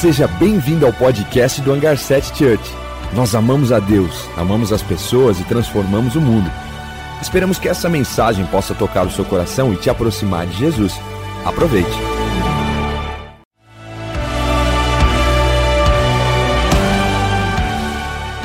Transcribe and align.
Seja 0.00 0.28
bem-vindo 0.28 0.86
ao 0.86 0.92
podcast 0.92 1.60
do 1.60 1.72
Hangar 1.72 1.98
7 1.98 2.28
Church. 2.28 2.62
Nós 3.12 3.34
amamos 3.34 3.72
a 3.72 3.80
Deus, 3.80 4.28
amamos 4.36 4.72
as 4.72 4.80
pessoas 4.80 5.40
e 5.40 5.44
transformamos 5.44 6.14
o 6.14 6.20
mundo. 6.20 6.48
Esperamos 7.20 7.58
que 7.58 7.68
essa 7.68 7.88
mensagem 7.88 8.46
possa 8.46 8.76
tocar 8.76 9.04
o 9.04 9.10
seu 9.10 9.24
coração 9.24 9.72
e 9.72 9.76
te 9.76 9.90
aproximar 9.90 10.46
de 10.46 10.56
Jesus. 10.56 10.92
Aproveite. 11.44 11.90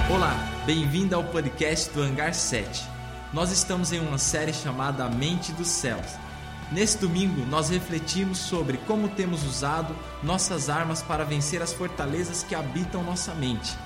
Olá, 0.09 0.35
bem-vindo 0.65 1.15
ao 1.15 1.23
podcast 1.23 1.91
do 1.91 2.01
Hangar 2.01 2.33
7. 2.33 2.83
Nós 3.31 3.51
estamos 3.51 3.93
em 3.93 3.99
uma 3.99 4.17
série 4.17 4.53
chamada 4.53 5.07
Mente 5.07 5.51
dos 5.51 5.67
Céus. 5.67 6.22
Nesse 6.71 6.97
domingo, 6.97 7.45
nós 7.45 7.69
refletimos 7.69 8.39
sobre 8.39 8.77
como 8.77 9.09
temos 9.09 9.43
usado 9.43 9.95
nossas 10.23 10.69
armas 10.69 11.01
para 11.01 11.23
vencer 11.23 11.61
as 11.61 11.73
fortalezas 11.73 12.43
que 12.43 12.55
habitam 12.55 13.03
nossa 13.03 13.33
mente. 13.35 13.77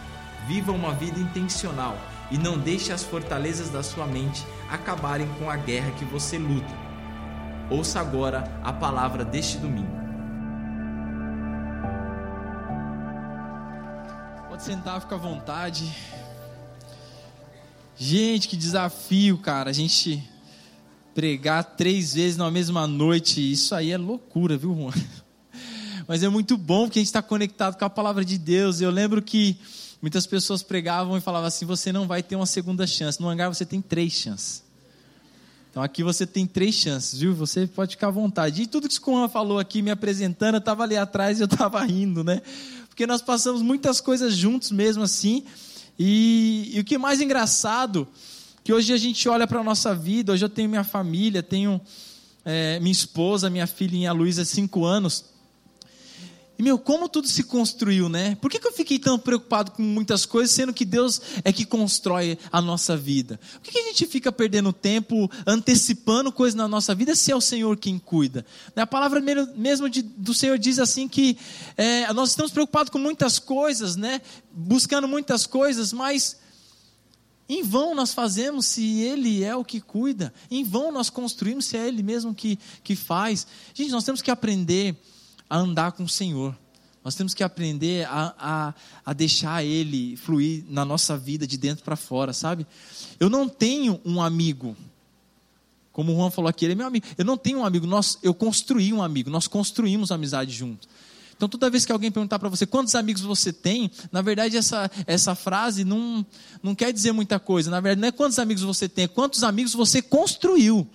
Viva 0.48 0.72
uma 0.72 0.94
vida 0.94 1.20
intencional 1.20 1.98
e 2.32 2.38
não 2.38 2.58
deixe 2.58 2.92
as 2.92 3.04
fortalezas 3.04 3.70
da 3.70 3.84
sua 3.84 4.06
mente 4.06 4.46
acabarem 4.70 5.28
com 5.40 5.50
a 5.50 5.58
guerra 5.58 5.92
que 5.92 6.06
você 6.06 6.38
luta. 6.38 6.74
Ouça 7.70 8.00
agora 8.00 8.50
a 8.64 8.72
palavra 8.72 9.26
deste 9.26 9.58
domingo. 9.58 9.98
Pode 14.48 14.64
sentar, 14.64 15.02
fica 15.02 15.16
à 15.16 15.18
vontade. 15.18 15.94
Gente, 17.98 18.48
que 18.48 18.56
desafio, 18.56 19.38
cara. 19.38 19.70
A 19.70 19.74
gente 19.74 20.24
pregar 21.18 21.64
três 21.64 22.14
vezes 22.14 22.38
na 22.38 22.52
mesma 22.52 22.86
noite, 22.86 23.42
isso 23.52 23.74
aí 23.74 23.90
é 23.90 23.98
loucura, 23.98 24.56
viu, 24.56 24.76
Juan? 24.76 24.94
Mas 26.08 26.22
é 26.22 26.30
muito 26.30 26.56
bom 26.56 26.84
porque 26.84 27.00
a 27.00 27.02
gente 27.02 27.08
está 27.08 27.24
conectado 27.24 27.76
com 27.76 27.84
a 27.84 27.90
palavra 27.90 28.24
de 28.24 28.38
Deus. 28.38 28.82
Eu 28.82 28.92
lembro 28.92 29.20
que 29.20 29.58
muitas 30.00 30.28
pessoas 30.28 30.62
pregavam 30.62 31.18
e 31.18 31.20
falavam 31.20 31.48
assim: 31.48 31.66
você 31.66 31.92
não 31.92 32.06
vai 32.06 32.22
ter 32.22 32.36
uma 32.36 32.46
segunda 32.46 32.86
chance. 32.86 33.20
No 33.20 33.28
hangar 33.28 33.50
você 33.50 33.66
tem 33.66 33.82
três 33.82 34.14
chances. 34.14 34.64
Então 35.72 35.82
aqui 35.82 36.04
você 36.04 36.24
tem 36.28 36.46
três 36.46 36.76
chances, 36.76 37.20
viu? 37.20 37.34
Você 37.34 37.66
pode 37.66 37.96
ficar 37.96 38.10
à 38.10 38.12
vontade. 38.12 38.62
E 38.62 38.68
tudo 38.68 38.88
que 38.88 38.96
o 38.96 39.14
Juan 39.16 39.28
falou 39.28 39.58
aqui, 39.58 39.82
me 39.82 39.90
apresentando, 39.90 40.54
eu 40.54 40.60
estava 40.60 40.84
ali 40.84 40.98
atrás 40.98 41.40
e 41.40 41.42
eu 41.42 41.46
estava 41.46 41.84
rindo, 41.84 42.24
né? 42.24 42.44
Porque 42.90 43.08
nós 43.08 43.24
passamos 43.24 43.64
muitas 43.64 44.00
coisas 44.00 44.36
juntos 44.36 44.70
mesmo 44.70 45.02
assim. 45.02 45.44
E, 45.98 46.70
e 46.76 46.80
o 46.80 46.84
que 46.84 46.94
é 46.94 47.00
mais 47.00 47.20
engraçado 47.20 48.08
que 48.68 48.74
hoje 48.74 48.92
a 48.92 48.98
gente 48.98 49.30
olha 49.30 49.48
para 49.48 49.62
a 49.62 49.64
nossa 49.64 49.96
vida, 49.96 50.34
hoje 50.34 50.44
eu 50.44 50.50
tenho 50.50 50.68
minha 50.68 50.84
família, 50.84 51.42
tenho 51.42 51.80
é, 52.44 52.78
minha 52.82 52.92
esposa, 52.92 53.50
minha 53.50 53.66
filhinha 53.66 54.12
Luísa, 54.12 54.44
cinco 54.44 54.84
anos. 54.84 55.24
E, 56.60 56.64
meu, 56.64 56.78
como 56.78 57.08
tudo 57.08 57.30
se 57.30 57.44
construiu, 57.44 58.10
né? 58.10 58.36
Por 58.42 58.52
que, 58.52 58.60
que 58.60 58.68
eu 58.68 58.74
fiquei 58.74 59.00
tão 59.00 59.18
preocupado 59.18 59.72
com 59.72 59.82
muitas 59.82 60.26
coisas, 60.26 60.54
sendo 60.54 60.74
que 60.74 60.84
Deus 60.84 61.22
é 61.46 61.54
que 61.54 61.64
constrói 61.66 62.38
a 62.52 62.62
nossa 62.62 62.98
vida? 62.98 63.40
Por 63.54 63.62
que, 63.62 63.72
que 63.72 63.80
a 63.80 63.84
gente 63.84 64.06
fica 64.06 64.34
perdendo 64.34 64.74
tempo, 64.74 65.32
antecipando 65.46 66.30
coisas 66.30 66.56
na 66.56 66.68
nossa 66.68 66.94
vida, 66.94 67.16
se 67.16 67.32
é 67.32 67.36
o 67.38 67.40
Senhor 67.40 67.78
quem 67.78 67.98
cuida? 67.98 68.46
A 68.76 68.86
palavra 68.86 69.22
mesmo 69.56 69.90
de, 69.90 70.02
do 70.02 70.34
Senhor 70.34 70.60
diz 70.60 70.78
assim 70.78 71.08
que 71.08 71.38
é, 71.78 72.12
nós 72.12 72.32
estamos 72.32 72.52
preocupados 72.52 72.90
com 72.90 73.00
muitas 73.00 73.40
coisas, 73.40 73.96
né? 73.96 74.22
Buscando 74.52 75.08
muitas 75.08 75.48
coisas, 75.48 75.94
mas 75.94 76.36
em 77.50 77.64
vão 77.64 77.96
nós 77.96 78.14
fazemos 78.14 78.66
se 78.66 79.00
Ele 79.02 79.44
é 79.44 79.56
o 79.56 79.64
que 79.64 79.80
cuida. 79.80 80.34
Em 80.52 80.64
vão 80.64 80.92
nós 80.92 81.10
construímos 81.10 81.66
se 81.66 81.78
é 81.78 81.88
Ele 81.88 82.04
mesmo 82.04 82.36
que, 82.36 82.60
que 82.84 82.96
faz. 82.96 83.48
Gente, 83.74 83.92
nós 83.92 84.04
temos 84.04 84.22
que 84.22 84.30
aprender 84.30 84.96
a 85.50 85.58
andar 85.58 85.94
com 85.94 86.04
o 86.04 86.10
Senhor. 86.10 86.56
Nós 87.04 87.16
temos 87.16 87.34
que 87.34 87.42
aprender 87.42 88.06
a, 88.08 88.36
a, 88.38 88.74
a 89.06 89.14
deixar 89.14 89.64
Ele 89.64 90.18
fluir 90.18 90.66
na 90.68 90.84
nossa 90.84 91.18
vida 91.18 91.48
de 91.48 91.58
dentro 91.58 91.86
para 91.86 91.96
fora, 91.96 92.34
sabe? 92.34 92.68
Eu 93.18 93.30
não 93.30 93.48
tenho 93.48 94.02
um 94.04 94.22
amigo. 94.22 94.76
Como 95.94 96.12
o 96.12 96.16
Juan 96.18 96.30
falou 96.30 96.50
aqui, 96.50 96.66
ele 96.66 96.74
é 96.74 96.76
meu 96.76 96.86
amigo. 96.86 97.08
Eu 97.18 97.24
não 97.24 97.38
tenho 97.38 97.60
um 97.60 97.66
amigo. 97.66 97.88
Nós, 97.88 98.20
eu 98.22 98.34
construí 98.34 98.92
um 98.94 99.02
amigo. 99.02 99.30
Nós 99.30 99.48
construímos 99.48 100.12
amizade 100.12 100.54
junto. 100.54 100.88
Então, 101.38 101.48
toda 101.48 101.70
vez 101.70 101.86
que 101.86 101.92
alguém 101.92 102.12
perguntar 102.12 102.40
para 102.40 102.50
você 102.50 102.66
quantos 102.66 102.96
amigos 102.96 103.22
você 103.22 103.54
tem, 103.54 103.92
na 104.12 104.24
verdade, 104.24 104.58
essa, 104.58 104.90
essa 105.06 105.36
frase 105.36 105.86
não, 105.86 106.26
não 106.64 106.74
quer 106.74 106.92
dizer 106.92 107.12
muita 107.12 107.40
coisa. 107.40 107.70
Na 107.70 107.80
verdade, 107.80 108.02
não 108.02 108.08
é 108.08 108.12
quantos 108.12 108.40
amigos 108.40 108.64
você 108.64 108.90
tem, 108.90 109.04
é 109.04 109.08
quantos 109.08 109.44
amigos 109.44 109.74
você 109.74 110.02
construiu. 110.02 110.88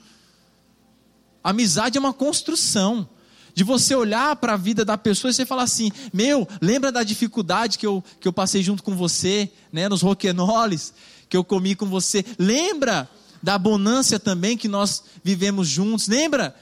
Amizade 1.45 1.97
é 1.97 2.01
uma 2.01 2.13
construção. 2.13 3.09
De 3.55 3.63
você 3.65 3.95
olhar 3.95 4.35
para 4.37 4.55
a 4.55 4.57
vida 4.57 4.83
da 4.83 4.97
pessoa 4.97 5.31
e 5.31 5.35
você 5.35 5.45
falar 5.45 5.65
assim: 5.65 5.93
Meu, 6.11 6.49
lembra 6.59 6.91
da 6.91 7.03
dificuldade 7.03 7.77
que 7.77 7.87
eu, 7.87 8.03
que 8.19 8.27
eu 8.27 8.33
passei 8.33 8.63
junto 8.63 8.83
com 8.83 8.97
você, 8.97 9.53
né, 9.71 9.91
nos 9.91 10.01
roquenoles, 10.01 10.95
que 11.29 11.37
eu 11.37 11.45
comi 11.45 11.75
com 11.75 11.85
você. 11.85 12.25
Lembra 12.39 13.07
da 13.43 13.55
abundância 13.55 14.19
também 14.19 14.57
que 14.57 14.69
nós 14.69 15.05
vivemos 15.23 15.69
juntos. 15.69 16.09
Lembra 16.09 16.57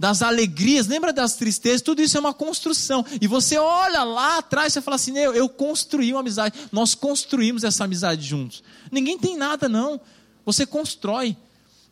das 0.00 0.22
alegrias, 0.22 0.86
lembra 0.86 1.12
das 1.12 1.34
tristezas, 1.34 1.82
tudo 1.82 2.00
isso 2.00 2.16
é 2.16 2.20
uma 2.20 2.32
construção. 2.32 3.04
E 3.20 3.26
você 3.26 3.58
olha 3.58 4.02
lá 4.02 4.38
atrás 4.38 4.74
e 4.74 4.80
fala 4.80 4.94
assim: 4.94 5.14
eu, 5.18 5.34
eu 5.34 5.46
construí 5.46 6.10
uma 6.10 6.20
amizade, 6.20 6.58
nós 6.72 6.94
construímos 6.94 7.64
essa 7.64 7.84
amizade 7.84 8.26
juntos. 8.26 8.62
Ninguém 8.90 9.18
tem 9.18 9.36
nada, 9.36 9.68
não. 9.68 10.00
Você 10.46 10.64
constrói. 10.64 11.36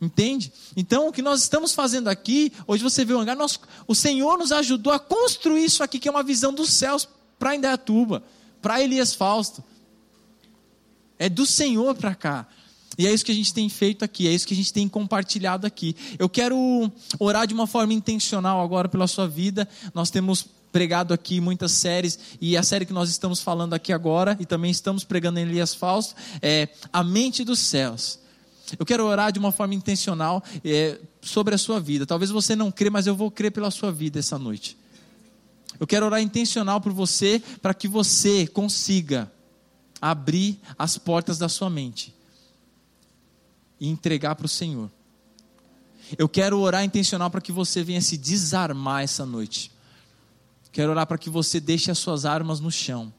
Entende? 0.00 0.50
Então, 0.74 1.08
o 1.08 1.12
que 1.12 1.20
nós 1.20 1.42
estamos 1.42 1.74
fazendo 1.74 2.08
aqui, 2.08 2.50
hoje 2.66 2.82
você 2.82 3.04
vê 3.04 3.12
o 3.12 3.18
hangar, 3.18 3.36
nós, 3.36 3.60
o 3.86 3.94
Senhor 3.94 4.38
nos 4.38 4.52
ajudou 4.52 4.92
a 4.92 4.98
construir 4.98 5.64
isso 5.64 5.82
aqui, 5.82 5.98
que 5.98 6.08
é 6.08 6.10
uma 6.10 6.22
visão 6.22 6.54
dos 6.54 6.72
céus 6.72 7.06
para 7.38 7.56
Indaiatuba, 7.56 8.22
para 8.62 8.80
Elias 8.80 9.12
Fausto. 9.12 9.62
É 11.18 11.28
do 11.28 11.44
Senhor 11.44 11.94
para 11.94 12.14
cá. 12.14 12.46
E 12.98 13.06
é 13.06 13.14
isso 13.14 13.24
que 13.24 13.30
a 13.30 13.34
gente 13.34 13.54
tem 13.54 13.68
feito 13.68 14.04
aqui, 14.04 14.26
é 14.26 14.32
isso 14.32 14.44
que 14.44 14.52
a 14.52 14.56
gente 14.56 14.72
tem 14.72 14.88
compartilhado 14.88 15.64
aqui. 15.64 15.94
Eu 16.18 16.28
quero 16.28 16.90
orar 17.20 17.46
de 17.46 17.54
uma 17.54 17.68
forma 17.68 17.94
intencional 17.94 18.60
agora 18.60 18.88
pela 18.88 19.06
sua 19.06 19.28
vida. 19.28 19.68
Nós 19.94 20.10
temos 20.10 20.44
pregado 20.72 21.14
aqui 21.14 21.40
muitas 21.40 21.70
séries, 21.72 22.18
e 22.40 22.56
a 22.56 22.62
série 22.62 22.84
que 22.84 22.92
nós 22.92 23.08
estamos 23.08 23.40
falando 23.40 23.72
aqui 23.72 23.92
agora, 23.92 24.36
e 24.40 24.44
também 24.44 24.70
estamos 24.70 25.04
pregando 25.04 25.38
em 25.38 25.42
Elias 25.42 25.74
Fausto, 25.74 26.14
é 26.42 26.68
A 26.92 27.04
Mente 27.04 27.44
dos 27.44 27.60
Céus. 27.60 28.18
Eu 28.76 28.84
quero 28.84 29.06
orar 29.06 29.32
de 29.32 29.38
uma 29.38 29.52
forma 29.52 29.74
intencional 29.74 30.42
é, 30.64 30.98
sobre 31.22 31.54
a 31.54 31.58
sua 31.58 31.80
vida. 31.80 32.04
Talvez 32.04 32.30
você 32.32 32.56
não 32.56 32.70
crê, 32.70 32.90
mas 32.90 33.06
eu 33.06 33.14
vou 33.14 33.30
crer 33.30 33.52
pela 33.52 33.70
sua 33.70 33.92
vida 33.92 34.18
essa 34.18 34.38
noite. 34.38 34.76
Eu 35.78 35.86
quero 35.86 36.04
orar 36.04 36.20
intencional 36.20 36.80
por 36.80 36.92
você, 36.92 37.40
para 37.62 37.72
que 37.72 37.86
você 37.86 38.46
consiga 38.48 39.30
abrir 40.02 40.58
as 40.76 40.98
portas 40.98 41.38
da 41.38 41.48
sua 41.48 41.70
mente 41.70 42.17
e 43.80 43.88
entregar 43.88 44.34
para 44.34 44.46
o 44.46 44.48
Senhor. 44.48 44.90
Eu 46.16 46.28
quero 46.28 46.58
orar 46.58 46.84
intencional 46.84 47.30
para 47.30 47.40
que 47.40 47.52
você 47.52 47.82
venha 47.82 48.00
se 48.00 48.16
desarmar 48.16 49.02
essa 49.02 49.26
noite. 49.26 49.70
Quero 50.72 50.90
orar 50.90 51.06
para 51.06 51.18
que 51.18 51.28
você 51.28 51.60
deixe 51.60 51.90
as 51.90 51.98
suas 51.98 52.24
armas 52.24 52.60
no 52.60 52.70
chão. 52.70 53.12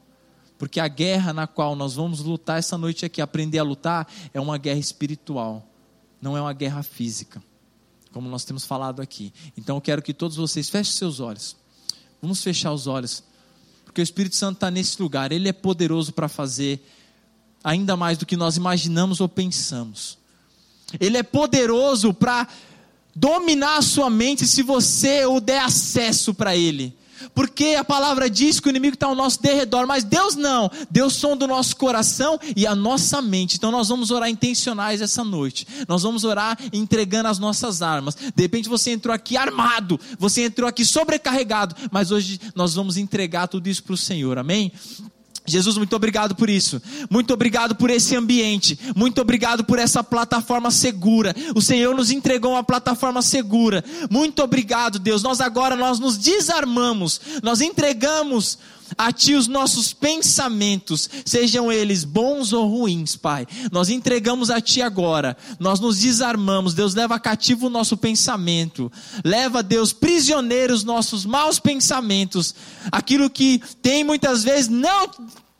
Porque 0.58 0.78
a 0.78 0.88
guerra 0.88 1.32
na 1.32 1.46
qual 1.46 1.74
nós 1.74 1.94
vamos 1.94 2.20
lutar 2.20 2.58
essa 2.58 2.76
noite 2.76 3.06
aqui, 3.06 3.22
aprender 3.22 3.58
a 3.58 3.62
lutar, 3.62 4.06
é 4.34 4.40
uma 4.40 4.58
guerra 4.58 4.78
espiritual, 4.78 5.66
não 6.20 6.36
é 6.36 6.40
uma 6.40 6.52
guerra 6.52 6.82
física, 6.82 7.42
como 8.12 8.28
nós 8.28 8.44
temos 8.44 8.66
falado 8.66 9.00
aqui. 9.00 9.32
Então 9.56 9.76
eu 9.76 9.80
quero 9.80 10.02
que 10.02 10.12
todos 10.12 10.36
vocês 10.36 10.68
fechem 10.68 10.92
seus 10.92 11.18
olhos. 11.18 11.56
Vamos 12.20 12.42
fechar 12.42 12.72
os 12.74 12.86
olhos, 12.86 13.24
porque 13.86 14.02
o 14.02 14.04
Espírito 14.04 14.36
Santo 14.36 14.56
está 14.56 14.70
nesse 14.70 15.00
lugar, 15.00 15.32
ele 15.32 15.48
é 15.48 15.52
poderoso 15.52 16.12
para 16.12 16.28
fazer 16.28 16.86
ainda 17.64 17.96
mais 17.96 18.18
do 18.18 18.26
que 18.26 18.36
nós 18.36 18.58
imaginamos 18.58 19.18
ou 19.18 19.28
pensamos. 19.30 20.19
Ele 20.98 21.18
é 21.18 21.22
poderoso 21.22 22.12
para 22.12 22.48
dominar 23.14 23.78
a 23.78 23.82
sua 23.82 24.08
mente 24.08 24.46
se 24.46 24.62
você 24.62 25.24
o 25.26 25.40
der 25.40 25.62
acesso 25.62 26.32
para 26.32 26.56
ele. 26.56 26.98
Porque 27.34 27.76
a 27.78 27.84
palavra 27.84 28.30
diz 28.30 28.60
que 28.60 28.68
o 28.68 28.70
inimigo 28.70 28.94
está 28.94 29.06
ao 29.06 29.14
nosso 29.14 29.42
derredor, 29.42 29.86
mas 29.86 30.04
Deus 30.04 30.36
não. 30.36 30.70
Deus 30.90 31.14
sonda 31.14 31.44
o 31.44 31.48
nosso 31.48 31.76
coração 31.76 32.38
e 32.56 32.66
a 32.66 32.74
nossa 32.74 33.20
mente. 33.20 33.56
Então 33.56 33.70
nós 33.70 33.88
vamos 33.88 34.10
orar 34.10 34.28
intencionais 34.28 35.00
essa 35.00 35.22
noite. 35.22 35.66
Nós 35.86 36.02
vamos 36.02 36.24
orar 36.24 36.58
entregando 36.72 37.28
as 37.28 37.38
nossas 37.38 37.82
armas. 37.82 38.14
De 38.14 38.42
repente 38.42 38.68
você 38.68 38.90
entrou 38.92 39.14
aqui 39.14 39.36
armado, 39.36 40.00
você 40.18 40.44
entrou 40.44 40.68
aqui 40.68 40.84
sobrecarregado, 40.84 41.74
mas 41.90 42.10
hoje 42.10 42.40
nós 42.54 42.74
vamos 42.74 42.96
entregar 42.96 43.48
tudo 43.48 43.68
isso 43.68 43.82
para 43.82 43.94
o 43.94 43.98
Senhor. 43.98 44.38
Amém? 44.38 44.72
Jesus, 45.46 45.76
muito 45.76 45.96
obrigado 45.96 46.34
por 46.34 46.48
isso. 46.48 46.80
Muito 47.08 47.32
obrigado 47.32 47.74
por 47.74 47.90
esse 47.90 48.14
ambiente. 48.14 48.78
Muito 48.94 49.20
obrigado 49.20 49.64
por 49.64 49.78
essa 49.78 50.04
plataforma 50.04 50.70
segura. 50.70 51.34
O 51.54 51.60
Senhor 51.60 51.94
nos 51.94 52.10
entregou 52.10 52.52
uma 52.52 52.62
plataforma 52.62 53.22
segura. 53.22 53.84
Muito 54.10 54.42
obrigado, 54.42 54.98
Deus. 54.98 55.22
Nós 55.22 55.40
agora 55.40 55.74
nós 55.74 55.98
nos 55.98 56.16
desarmamos. 56.16 57.20
Nós 57.42 57.60
entregamos 57.60 58.58
a 58.96 59.12
Ti 59.12 59.34
os 59.34 59.46
nossos 59.46 59.92
pensamentos, 59.92 61.08
sejam 61.24 61.70
eles 61.70 62.04
bons 62.04 62.52
ou 62.52 62.68
ruins, 62.68 63.16
Pai. 63.16 63.46
Nós 63.70 63.88
entregamos 63.88 64.50
a 64.50 64.60
Ti 64.60 64.82
agora, 64.82 65.36
nós 65.58 65.80
nos 65.80 65.98
desarmamos, 65.98 66.74
Deus 66.74 66.94
leva 66.94 67.18
cativo 67.18 67.66
o 67.66 67.70
nosso 67.70 67.96
pensamento, 67.96 68.90
leva, 69.24 69.62
Deus, 69.62 69.92
prisioneiros 69.92 70.84
nossos 70.84 71.24
maus 71.24 71.58
pensamentos, 71.58 72.54
aquilo 72.90 73.30
que 73.30 73.62
tem 73.82 74.04
muitas 74.04 74.44
vezes 74.44 74.68
não 74.68 75.10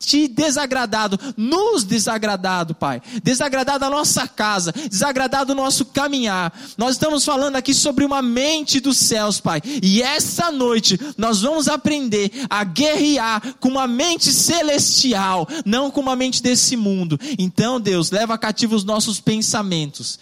te 0.00 0.26
desagradado, 0.26 1.20
nos 1.36 1.84
desagradado, 1.84 2.74
Pai. 2.74 3.02
Desagradado 3.22 3.84
a 3.84 3.90
nossa 3.90 4.26
casa, 4.26 4.72
desagradado 4.72 5.52
o 5.52 5.54
nosso 5.54 5.84
caminhar. 5.84 6.58
Nós 6.78 6.92
estamos 6.92 7.22
falando 7.22 7.56
aqui 7.56 7.74
sobre 7.74 8.06
uma 8.06 8.22
mente 8.22 8.80
dos 8.80 8.96
céus, 8.96 9.38
Pai. 9.38 9.60
E 9.82 10.02
essa 10.02 10.50
noite 10.50 10.98
nós 11.18 11.42
vamos 11.42 11.68
aprender 11.68 12.32
a 12.48 12.64
guerrear 12.64 13.56
com 13.60 13.68
uma 13.68 13.86
mente 13.86 14.32
celestial, 14.32 15.46
não 15.66 15.90
com 15.90 16.00
uma 16.00 16.16
mente 16.16 16.42
desse 16.42 16.76
mundo. 16.76 17.20
Então, 17.38 17.78
Deus, 17.78 18.10
leva 18.10 18.38
cativo 18.38 18.74
os 18.74 18.84
nossos 18.84 19.20
pensamentos. 19.20 20.18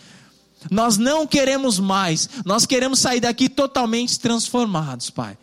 Nós 0.68 0.98
não 0.98 1.24
queremos 1.24 1.78
mais, 1.78 2.28
nós 2.44 2.66
queremos 2.66 2.98
sair 2.98 3.20
daqui 3.20 3.48
totalmente 3.48 4.18
transformados, 4.18 5.08
Pai. 5.08 5.38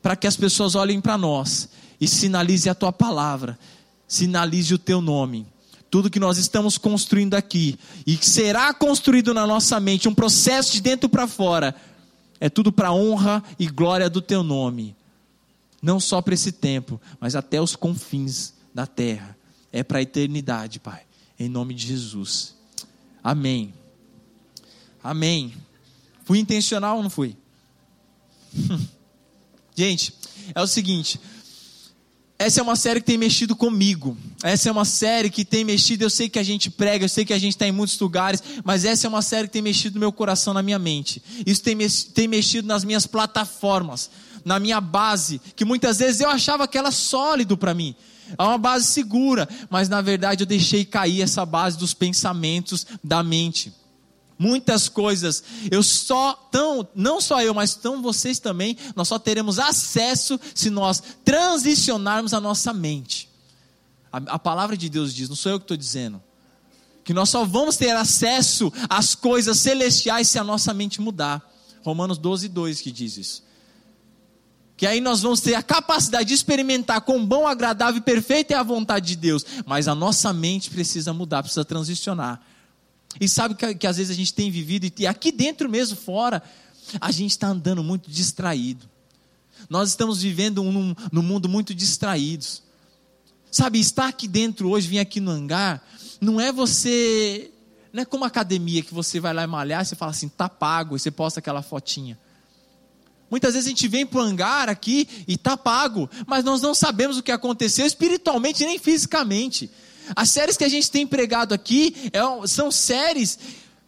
Para 0.00 0.14
que 0.14 0.28
as 0.28 0.36
pessoas 0.36 0.76
olhem 0.76 1.00
para 1.00 1.18
nós 1.18 1.68
e 2.04 2.08
sinalize 2.08 2.68
a 2.68 2.74
tua 2.74 2.92
palavra, 2.92 3.58
sinalize 4.06 4.74
o 4.74 4.78
teu 4.78 5.00
nome. 5.00 5.46
Tudo 5.90 6.10
que 6.10 6.20
nós 6.20 6.36
estamos 6.36 6.76
construindo 6.76 7.34
aqui 7.34 7.78
e 8.06 8.16
que 8.16 8.28
será 8.28 8.74
construído 8.74 9.32
na 9.32 9.46
nossa 9.46 9.80
mente, 9.80 10.08
um 10.08 10.14
processo 10.14 10.72
de 10.72 10.82
dentro 10.82 11.08
para 11.08 11.26
fora, 11.26 11.74
é 12.38 12.50
tudo 12.50 12.70
para 12.70 12.92
honra 12.92 13.42
e 13.58 13.66
glória 13.66 14.10
do 14.10 14.20
teu 14.20 14.42
nome. 14.42 14.94
Não 15.80 15.98
só 15.98 16.20
para 16.20 16.34
esse 16.34 16.52
tempo, 16.52 17.00
mas 17.18 17.34
até 17.34 17.60
os 17.60 17.74
confins 17.74 18.52
da 18.74 18.86
terra. 18.86 19.36
É 19.72 19.82
para 19.82 19.98
a 19.98 20.02
eternidade, 20.02 20.80
Pai. 20.80 21.02
Em 21.38 21.48
nome 21.48 21.72
de 21.74 21.86
Jesus. 21.86 22.54
Amém. 23.22 23.72
Amém. 25.02 25.54
Fui 26.24 26.38
intencional 26.38 26.98
ou 26.98 27.02
não 27.02 27.10
fui? 27.10 27.36
Gente, 29.74 30.14
é 30.54 30.60
o 30.60 30.66
seguinte, 30.66 31.20
essa 32.44 32.60
é 32.60 32.62
uma 32.62 32.76
série 32.76 33.00
que 33.00 33.06
tem 33.06 33.16
mexido 33.16 33.56
comigo. 33.56 34.16
Essa 34.42 34.68
é 34.68 34.72
uma 34.72 34.84
série 34.84 35.30
que 35.30 35.44
tem 35.44 35.64
mexido. 35.64 36.04
Eu 36.04 36.10
sei 36.10 36.28
que 36.28 36.38
a 36.38 36.42
gente 36.42 36.70
prega, 36.70 37.04
eu 37.04 37.08
sei 37.08 37.24
que 37.24 37.32
a 37.32 37.38
gente 37.38 37.52
está 37.52 37.66
em 37.66 37.72
muitos 37.72 37.98
lugares, 37.98 38.42
mas 38.62 38.84
essa 38.84 39.06
é 39.06 39.08
uma 39.08 39.22
série 39.22 39.48
que 39.48 39.54
tem 39.54 39.62
mexido 39.62 39.94
no 39.94 40.00
meu 40.00 40.12
coração, 40.12 40.52
na 40.52 40.62
minha 40.62 40.78
mente. 40.78 41.22
Isso 41.46 41.62
tem, 41.62 41.76
tem 42.12 42.28
mexido 42.28 42.68
nas 42.68 42.84
minhas 42.84 43.06
plataformas, 43.06 44.10
na 44.44 44.60
minha 44.60 44.78
base, 44.78 45.40
que 45.56 45.64
muitas 45.64 45.98
vezes 45.98 46.20
eu 46.20 46.28
achava 46.28 46.68
que 46.68 46.76
era 46.76 46.90
sólido 46.90 47.56
para 47.56 47.72
mim. 47.72 47.94
É 48.38 48.42
uma 48.42 48.58
base 48.58 48.86
segura, 48.86 49.48
mas 49.70 49.88
na 49.88 50.02
verdade 50.02 50.42
eu 50.42 50.46
deixei 50.46 50.84
cair 50.84 51.22
essa 51.22 51.46
base 51.46 51.78
dos 51.78 51.94
pensamentos 51.94 52.86
da 53.02 53.22
mente. 53.22 53.72
Muitas 54.38 54.88
coisas, 54.88 55.44
eu 55.70 55.82
só, 55.82 56.32
tão, 56.50 56.86
não 56.94 57.20
só 57.20 57.40
eu, 57.40 57.54
mas 57.54 57.74
tão 57.74 58.02
vocês 58.02 58.40
também, 58.40 58.76
nós 58.96 59.06
só 59.06 59.18
teremos 59.18 59.58
acesso 59.58 60.40
se 60.54 60.70
nós 60.70 61.02
transicionarmos 61.24 62.34
a 62.34 62.40
nossa 62.40 62.72
mente. 62.72 63.28
A, 64.12 64.16
a 64.34 64.38
palavra 64.38 64.76
de 64.76 64.88
Deus 64.88 65.14
diz, 65.14 65.28
não 65.28 65.36
sou 65.36 65.52
eu 65.52 65.58
que 65.60 65.64
estou 65.64 65.76
dizendo, 65.76 66.20
que 67.04 67.14
nós 67.14 67.28
só 67.28 67.44
vamos 67.44 67.76
ter 67.76 67.90
acesso 67.90 68.72
às 68.88 69.14
coisas 69.14 69.58
celestiais 69.58 70.28
se 70.28 70.38
a 70.38 70.44
nossa 70.44 70.74
mente 70.74 71.00
mudar. 71.00 71.48
Romanos 71.82 72.18
12, 72.18 72.48
2 72.48 72.80
que 72.80 72.90
diz 72.90 73.16
isso. 73.16 73.44
Que 74.76 74.86
aí 74.86 75.00
nós 75.00 75.22
vamos 75.22 75.40
ter 75.40 75.54
a 75.54 75.62
capacidade 75.62 76.28
de 76.28 76.34
experimentar 76.34 77.02
com 77.02 77.24
bom, 77.24 77.46
agradável 77.46 77.98
e 77.98 78.00
perfeito 78.00 78.50
é 78.52 78.56
a 78.56 78.62
vontade 78.62 79.06
de 79.06 79.16
Deus. 79.16 79.44
Mas 79.64 79.86
a 79.86 79.94
nossa 79.94 80.32
mente 80.32 80.70
precisa 80.70 81.12
mudar, 81.12 81.42
precisa 81.42 81.64
transicionar. 81.64 82.40
E 83.20 83.28
sabe 83.28 83.54
que, 83.54 83.74
que 83.74 83.86
às 83.86 83.96
vezes 83.96 84.10
a 84.10 84.14
gente 84.14 84.34
tem 84.34 84.50
vivido, 84.50 84.90
e 84.98 85.06
aqui 85.06 85.30
dentro 85.30 85.68
mesmo, 85.68 85.96
fora, 85.96 86.42
a 87.00 87.10
gente 87.10 87.30
está 87.30 87.48
andando 87.48 87.82
muito 87.82 88.10
distraído. 88.10 88.88
Nós 89.68 89.90
estamos 89.90 90.22
vivendo 90.22 90.62
num, 90.62 90.94
num 91.10 91.22
mundo 91.22 91.48
muito 91.48 91.74
distraídos. 91.74 92.62
Sabe, 93.50 93.78
estar 93.78 94.08
aqui 94.08 94.26
dentro 94.26 94.68
hoje, 94.68 94.88
vir 94.88 94.98
aqui 94.98 95.20
no 95.20 95.30
hangar, 95.30 95.86
não 96.20 96.40
é 96.40 96.52
você. 96.52 97.50
Não 97.92 98.02
é 98.02 98.04
como 98.04 98.24
academia 98.24 98.82
que 98.82 98.92
você 98.92 99.20
vai 99.20 99.32
lá 99.32 99.44
e 99.44 99.46
malhar 99.46 99.82
e 99.82 99.84
você 99.86 99.94
fala 99.94 100.10
assim, 100.10 100.28
tá 100.28 100.48
pago, 100.48 100.96
e 100.96 100.98
você 100.98 101.10
posta 101.10 101.38
aquela 101.38 101.62
fotinha. 101.62 102.18
Muitas 103.30 103.54
vezes 103.54 103.66
a 103.66 103.70
gente 103.70 103.86
vem 103.86 104.04
para 104.04 104.18
o 104.18 104.22
hangar 104.22 104.68
aqui 104.68 105.08
e 105.26 105.36
tá 105.36 105.56
pago, 105.56 106.10
mas 106.26 106.44
nós 106.44 106.60
não 106.60 106.74
sabemos 106.74 107.16
o 107.16 107.22
que 107.22 107.30
aconteceu 107.30 107.86
espiritualmente 107.86 108.64
nem 108.64 108.78
fisicamente. 108.78 109.70
As 110.14 110.30
séries 110.30 110.56
que 110.56 110.64
a 110.64 110.68
gente 110.68 110.90
tem 110.90 111.06
pregado 111.06 111.54
aqui 111.54 112.10
é, 112.12 112.46
são 112.46 112.70
séries, 112.70 113.38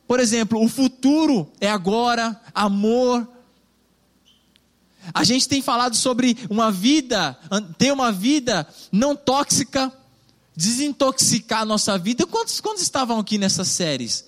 por 0.07 0.21
exemplo, 0.21 0.63
o 0.63 0.69
futuro 0.69 1.51
é 1.61 1.69
agora, 1.69 2.41
amor. 2.55 3.29
A 5.13 5.25
gente 5.25 5.49
tem 5.49 5.63
falado 5.63 5.97
sobre 5.97 6.37
uma 6.49 6.71
vida, 6.71 7.39
ter 7.79 7.93
uma 7.93 8.11
vida 8.11 8.67
não 8.91 9.15
tóxica, 9.15 9.93
desintoxicar 10.55 11.63
a 11.63 11.65
nossa 11.65 11.99
vida. 11.99 12.27
Quantos, 12.27 12.61
quantos 12.61 12.83
estavam 12.83 13.19
aqui 13.19 13.37
nessas 13.39 13.69
séries? 13.69 14.25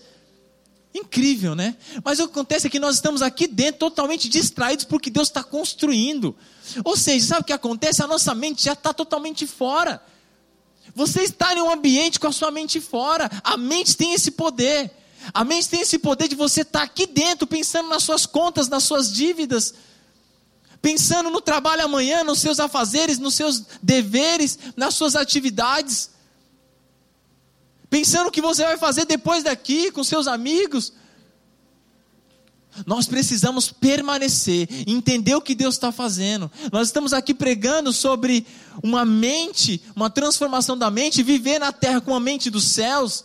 Incrível, 0.95 1.55
né? 1.55 1.77
Mas 2.03 2.19
o 2.19 2.27
que 2.27 2.33
acontece 2.33 2.67
é 2.67 2.71
que 2.71 2.79
nós 2.79 2.97
estamos 2.97 3.23
aqui 3.23 3.47
dentro 3.47 3.79
totalmente 3.79 4.29
distraídos 4.29 4.85
porque 4.85 5.11
Deus 5.11 5.29
está 5.29 5.45
construindo. 5.45 6.35
Ou 6.85 6.97
seja, 6.97 7.27
sabe 7.27 7.43
o 7.43 7.45
que 7.45 7.53
acontece? 7.53 8.03
A 8.03 8.07
nossa 8.07 8.35
mente 8.35 8.65
já 8.65 8.73
está 8.73 8.93
totalmente 8.93 9.47
fora. 9.47 10.03
Você 10.95 11.23
está 11.23 11.55
em 11.55 11.61
um 11.61 11.71
ambiente 11.71 12.19
com 12.19 12.27
a 12.27 12.33
sua 12.33 12.51
mente 12.51 12.81
fora. 12.81 13.31
A 13.45 13.57
mente 13.57 13.97
tem 13.97 14.13
esse 14.15 14.31
poder. 14.31 14.91
A 15.33 15.45
mente 15.45 15.69
tem 15.69 15.81
esse 15.81 15.99
poder 15.99 16.29
de 16.29 16.35
você 16.35 16.63
estar 16.63 16.83
aqui 16.83 17.07
dentro, 17.07 17.47
pensando 17.47 17.89
nas 17.89 18.03
suas 18.03 18.25
contas, 18.27 18.69
nas 18.69 18.85
suas 18.85 19.13
dívidas, 19.13 19.75
pensando 20.81 21.31
no 21.31 21.41
trabalho 21.41 21.85
amanhã, 21.85 22.25
nos 22.25 22.39
seus 22.39 22.59
afazeres, 22.61 23.19
nos 23.19 23.35
seus 23.35 23.63
deveres, 23.83 24.59
nas 24.77 24.95
suas 24.95 25.17
atividades, 25.17 26.11
pensando 27.91 28.29
o 28.29 28.31
que 28.31 28.41
você 28.41 28.65
vai 28.65 28.79
fazer 28.79 29.05
depois 29.05 29.43
daqui 29.43 29.91
com 29.91 30.03
seus 30.05 30.27
amigos. 30.27 30.93
Nós 32.87 33.07
precisamos 33.07 33.71
permanecer, 33.71 34.69
entender 34.87 35.35
o 35.35 35.41
que 35.41 35.55
Deus 35.55 35.75
está 35.75 35.91
fazendo. 35.91 36.51
Nós 36.73 36.89
estamos 36.89 37.13
aqui 37.13 37.35
pregando 37.35 37.93
sobre 37.93 38.47
uma 38.83 39.05
mente, 39.05 39.83
uma 39.95 40.11
transformação 40.11 40.77
da 40.77 40.91
mente, 40.91 41.23
viver 41.23 41.59
na 41.59 41.73
terra 41.73 42.01
com 42.01 42.15
a 42.15 42.21
mente 42.21 42.51
dos 42.51 42.65
céus. 42.65 43.25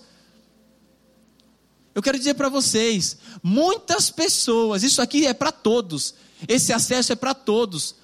Eu 1.95 2.01
quero 2.01 2.17
dizer 2.17 2.33
para 2.33 2.49
vocês, 2.49 3.17
muitas 3.41 4.09
pessoas, 4.09 4.81
isso 4.81 5.01
aqui 5.01 5.27
é 5.27 5.33
para 5.33 5.51
todos, 5.51 6.15
esse 6.47 6.73
acesso 6.73 7.13
é 7.13 7.15
para 7.15 7.33
todos. 7.33 7.95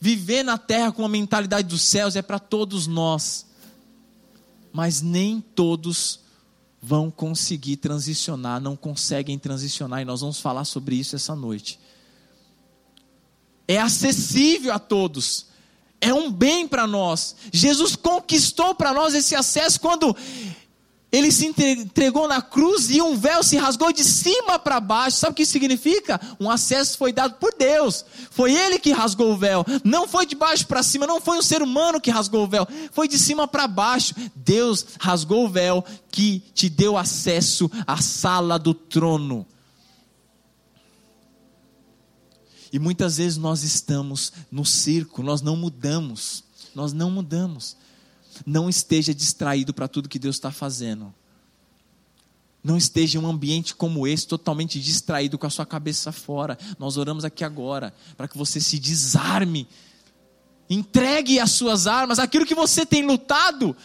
Viver 0.00 0.42
na 0.42 0.58
terra 0.58 0.92
com 0.92 1.04
a 1.04 1.08
mentalidade 1.08 1.68
dos 1.68 1.82
céus 1.82 2.16
é 2.16 2.22
para 2.22 2.38
todos 2.38 2.86
nós, 2.86 3.46
mas 4.72 5.00
nem 5.00 5.40
todos 5.40 6.25
vão 6.80 7.10
conseguir 7.10 7.76
transicionar, 7.76 8.60
não 8.60 8.76
conseguem 8.76 9.38
transicionar, 9.38 10.02
e 10.02 10.04
nós 10.04 10.20
vamos 10.20 10.40
falar 10.40 10.64
sobre 10.64 10.96
isso 10.96 11.16
essa 11.16 11.34
noite. 11.34 11.78
É 13.66 13.78
acessível 13.78 14.72
a 14.72 14.78
todos, 14.78 15.46
é 16.00 16.12
um 16.12 16.30
bem 16.30 16.68
para 16.68 16.86
nós. 16.86 17.34
Jesus 17.52 17.96
conquistou 17.96 18.74
para 18.74 18.92
nós 18.92 19.14
esse 19.14 19.34
acesso 19.34 19.80
quando 19.80 20.14
ele 21.10 21.30
se 21.30 21.46
entregou 21.46 22.26
na 22.26 22.42
cruz 22.42 22.90
e 22.90 23.00
um 23.00 23.16
véu 23.16 23.42
se 23.42 23.56
rasgou 23.56 23.92
de 23.92 24.02
cima 24.02 24.58
para 24.58 24.80
baixo. 24.80 25.18
Sabe 25.18 25.32
o 25.32 25.34
que 25.34 25.44
isso 25.44 25.52
significa? 25.52 26.20
Um 26.38 26.50
acesso 26.50 26.98
foi 26.98 27.12
dado 27.12 27.34
por 27.34 27.54
Deus. 27.56 28.04
Foi 28.30 28.52
ele 28.52 28.78
que 28.78 28.92
rasgou 28.92 29.32
o 29.32 29.36
véu. 29.36 29.64
Não 29.84 30.08
foi 30.08 30.26
de 30.26 30.34
baixo 30.34 30.66
para 30.66 30.82
cima, 30.82 31.06
não 31.06 31.20
foi 31.20 31.38
um 31.38 31.42
ser 31.42 31.62
humano 31.62 32.00
que 32.00 32.10
rasgou 32.10 32.44
o 32.44 32.48
véu. 32.48 32.66
Foi 32.90 33.06
de 33.06 33.18
cima 33.18 33.46
para 33.46 33.68
baixo. 33.68 34.14
Deus 34.34 34.84
rasgou 34.98 35.46
o 35.46 35.48
véu 35.48 35.84
que 36.10 36.42
te 36.52 36.68
deu 36.68 36.98
acesso 36.98 37.70
à 37.86 37.98
sala 37.98 38.58
do 38.58 38.74
trono. 38.74 39.46
E 42.72 42.78
muitas 42.80 43.16
vezes 43.18 43.38
nós 43.38 43.62
estamos 43.62 44.32
no 44.50 44.66
circo, 44.66 45.22
nós 45.22 45.40
não 45.40 45.56
mudamos. 45.56 46.44
Nós 46.74 46.92
não 46.92 47.10
mudamos. 47.10 47.76
Não 48.44 48.68
esteja 48.68 49.14
distraído 49.14 49.72
para 49.72 49.88
tudo 49.88 50.08
que 50.08 50.18
Deus 50.18 50.36
está 50.36 50.50
fazendo. 50.50 51.14
Não 52.62 52.76
esteja 52.76 53.18
em 53.18 53.22
um 53.22 53.28
ambiente 53.28 53.74
como 53.74 54.06
esse, 54.06 54.26
totalmente 54.26 54.80
distraído 54.80 55.38
com 55.38 55.46
a 55.46 55.50
sua 55.50 55.64
cabeça 55.64 56.10
fora. 56.10 56.58
Nós 56.78 56.96
oramos 56.96 57.24
aqui 57.24 57.44
agora 57.44 57.94
para 58.16 58.26
que 58.26 58.36
você 58.36 58.60
se 58.60 58.78
desarme. 58.78 59.68
Entregue 60.68 61.38
as 61.38 61.52
suas 61.52 61.86
armas, 61.86 62.18
aquilo 62.18 62.44
que 62.44 62.56
você 62.56 62.84
tem 62.84 63.06
lutado 63.06 63.76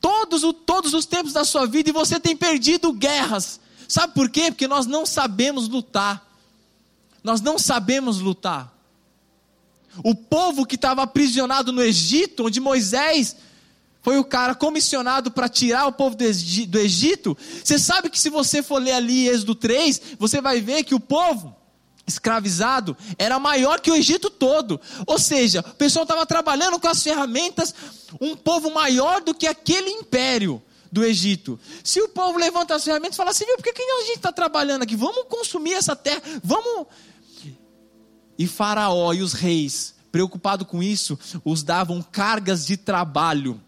todos, 0.00 0.42
todos 0.64 0.94
os 0.94 1.06
tempos 1.06 1.32
da 1.32 1.44
sua 1.44 1.66
vida 1.66 1.90
e 1.90 1.92
você 1.92 2.20
tem 2.20 2.36
perdido 2.36 2.92
guerras. 2.92 3.58
Sabe 3.88 4.14
por 4.14 4.28
quê? 4.28 4.50
Porque 4.50 4.68
nós 4.68 4.86
não 4.86 5.06
sabemos 5.06 5.68
lutar. 5.68 6.24
Nós 7.22 7.40
não 7.40 7.58
sabemos 7.58 8.20
lutar. 8.20 8.72
O 10.04 10.14
povo 10.14 10.66
que 10.66 10.74
estava 10.74 11.02
aprisionado 11.02 11.72
no 11.72 11.82
Egito, 11.82 12.46
onde 12.46 12.60
Moisés 12.60 13.36
foi 14.06 14.18
o 14.18 14.24
cara 14.24 14.54
comissionado 14.54 15.32
para 15.32 15.48
tirar 15.48 15.88
o 15.88 15.92
povo 15.92 16.14
do 16.14 16.78
Egito. 16.78 17.36
Você 17.64 17.76
sabe 17.76 18.08
que 18.08 18.20
se 18.20 18.30
você 18.30 18.62
for 18.62 18.80
ler 18.80 18.92
ali 18.92 19.28
Êxodo 19.28 19.52
3, 19.56 20.00
você 20.16 20.40
vai 20.40 20.60
ver 20.60 20.84
que 20.84 20.94
o 20.94 21.00
povo 21.00 21.56
escravizado 22.06 22.96
era 23.18 23.40
maior 23.40 23.80
que 23.80 23.90
o 23.90 23.96
Egito 23.96 24.30
todo. 24.30 24.80
Ou 25.08 25.18
seja, 25.18 25.58
o 25.58 25.74
pessoal 25.74 26.04
estava 26.04 26.24
trabalhando 26.24 26.78
com 26.78 26.86
as 26.86 27.02
ferramentas, 27.02 27.74
um 28.20 28.36
povo 28.36 28.72
maior 28.72 29.20
do 29.22 29.34
que 29.34 29.44
aquele 29.44 29.90
império 29.90 30.62
do 30.92 31.02
Egito. 31.02 31.58
Se 31.82 32.00
o 32.00 32.08
povo 32.08 32.38
levanta 32.38 32.76
as 32.76 32.84
ferramentas 32.84 33.16
e 33.16 33.18
fala 33.18 33.30
assim, 33.30 33.44
viu, 33.44 33.56
por 33.56 33.64
que, 33.64 33.72
que 33.72 33.82
a 33.82 34.00
gente 34.02 34.18
está 34.18 34.30
trabalhando 34.30 34.82
aqui? 34.82 34.94
Vamos 34.94 35.24
consumir 35.28 35.72
essa 35.72 35.96
terra, 35.96 36.22
vamos. 36.44 36.86
E 38.38 38.46
Faraó 38.46 39.12
e 39.12 39.20
os 39.20 39.32
reis, 39.32 39.96
preocupados 40.12 40.64
com 40.68 40.80
isso, 40.80 41.18
os 41.44 41.64
davam 41.64 42.00
cargas 42.00 42.64
de 42.64 42.76
trabalho 42.76 43.60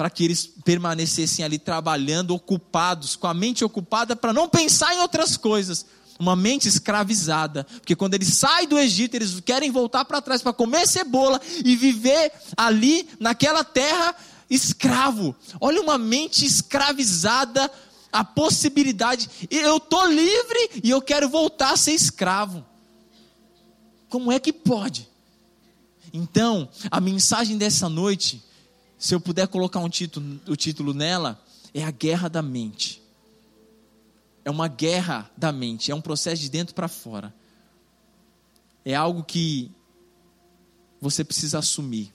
para 0.00 0.08
que 0.08 0.24
eles 0.24 0.46
permanecessem 0.64 1.44
ali 1.44 1.58
trabalhando, 1.58 2.34
ocupados, 2.34 3.16
com 3.16 3.26
a 3.26 3.34
mente 3.34 3.62
ocupada 3.62 4.16
para 4.16 4.32
não 4.32 4.48
pensar 4.48 4.94
em 4.94 5.00
outras 5.00 5.36
coisas. 5.36 5.84
Uma 6.18 6.34
mente 6.34 6.66
escravizada, 6.66 7.64
porque 7.64 7.94
quando 7.94 8.14
eles 8.14 8.32
saem 8.32 8.66
do 8.66 8.78
Egito, 8.78 9.14
eles 9.14 9.38
querem 9.40 9.70
voltar 9.70 10.06
para 10.06 10.22
trás 10.22 10.40
para 10.40 10.54
comer 10.54 10.88
cebola 10.88 11.38
e 11.62 11.76
viver 11.76 12.32
ali 12.56 13.10
naquela 13.20 13.62
terra 13.62 14.16
escravo. 14.48 15.36
Olha 15.60 15.82
uma 15.82 15.98
mente 15.98 16.46
escravizada, 16.46 17.70
a 18.10 18.24
possibilidade, 18.24 19.28
eu 19.50 19.76
estou 19.76 20.06
livre 20.06 20.80
e 20.82 20.88
eu 20.88 21.02
quero 21.02 21.28
voltar 21.28 21.74
a 21.74 21.76
ser 21.76 21.92
escravo. 21.92 22.64
Como 24.08 24.32
é 24.32 24.40
que 24.40 24.50
pode? 24.50 25.06
Então, 26.10 26.70
a 26.90 27.02
mensagem 27.02 27.58
dessa 27.58 27.86
noite 27.86 28.42
se 29.00 29.14
eu 29.14 29.20
puder 29.20 29.48
colocar 29.48 29.80
um 29.80 29.88
título, 29.88 30.38
o 30.46 30.54
título 30.54 30.92
nela, 30.92 31.42
é 31.72 31.82
a 31.82 31.90
guerra 31.90 32.28
da 32.28 32.42
mente. 32.42 33.02
É 34.44 34.50
uma 34.50 34.68
guerra 34.68 35.30
da 35.34 35.50
mente, 35.50 35.90
é 35.90 35.94
um 35.94 36.02
processo 36.02 36.42
de 36.42 36.50
dentro 36.50 36.74
para 36.74 36.86
fora. 36.86 37.34
É 38.84 38.94
algo 38.94 39.24
que 39.24 39.70
você 41.00 41.24
precisa 41.24 41.60
assumir, 41.60 42.12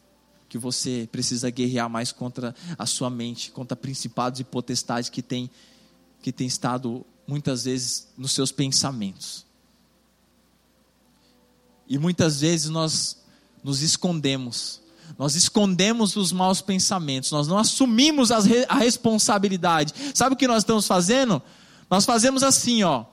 que 0.48 0.60
você 0.60 1.10
precisa 1.12 1.50
guerrear 1.50 1.90
mais 1.90 2.12
contra 2.12 2.54
a 2.78 2.86
sua 2.86 3.10
mente, 3.10 3.52
contra 3.52 3.76
principados 3.76 4.40
e 4.40 4.44
potestades 4.44 5.10
que 5.10 5.24
tem 5.24 5.50
que 6.22 6.32
tem 6.32 6.46
estado 6.46 7.04
muitas 7.28 7.66
vezes 7.66 8.10
nos 8.16 8.32
seus 8.32 8.52
pensamentos. 8.52 9.44
E 11.88 11.98
muitas 11.98 12.42
vezes 12.42 12.70
nós 12.70 13.18
nos 13.64 13.82
escondemos 13.82 14.85
nós 15.18 15.36
escondemos 15.36 16.16
os 16.16 16.32
maus 16.32 16.62
pensamentos, 16.62 17.32
nós 17.32 17.48
não 17.48 17.58
assumimos 17.58 18.32
a 18.32 18.40
responsabilidade. 18.76 19.94
Sabe 20.14 20.34
o 20.34 20.38
que 20.38 20.48
nós 20.48 20.64
estamos 20.64 20.88
fazendo? 20.88 21.42
Nós 21.90 22.06
fazemos 22.06 22.44
assim, 22.44 22.84
ó. 22.84 23.06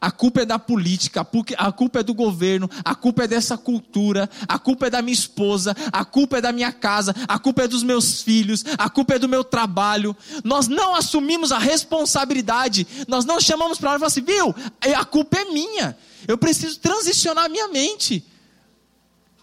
A 0.00 0.10
culpa 0.10 0.42
é 0.42 0.44
da 0.44 0.58
política, 0.58 1.26
a 1.56 1.72
culpa 1.72 2.00
é 2.00 2.02
do 2.02 2.12
governo, 2.12 2.68
a 2.84 2.94
culpa 2.94 3.24
é 3.24 3.26
dessa 3.26 3.56
cultura, 3.56 4.28
a 4.46 4.58
culpa 4.58 4.88
é 4.88 4.90
da 4.90 5.00
minha 5.00 5.14
esposa, 5.14 5.74
a 5.90 6.04
culpa 6.04 6.36
é 6.36 6.40
da 6.42 6.52
minha 6.52 6.70
casa, 6.72 7.14
a 7.26 7.38
culpa 7.38 7.62
é 7.62 7.68
dos 7.68 7.82
meus 7.82 8.20
filhos, 8.20 8.64
a 8.76 8.90
culpa 8.90 9.14
é 9.14 9.18
do 9.18 9.28
meu 9.28 9.42
trabalho. 9.42 10.14
Nós 10.42 10.68
não 10.68 10.94
assumimos 10.94 11.52
a 11.52 11.58
responsabilidade, 11.58 12.86
nós 13.08 13.24
não 13.24 13.40
chamamos 13.40 13.78
para 13.78 13.90
lá 13.90 13.96
e 13.96 13.98
falamos 14.00 14.12
assim, 14.12 14.26
viu? 14.26 14.54
A 14.94 15.04
culpa 15.06 15.38
é 15.38 15.46
minha, 15.46 15.96
eu 16.28 16.36
preciso 16.36 16.78
transicionar 16.80 17.48
minha 17.48 17.68
mente. 17.68 18.22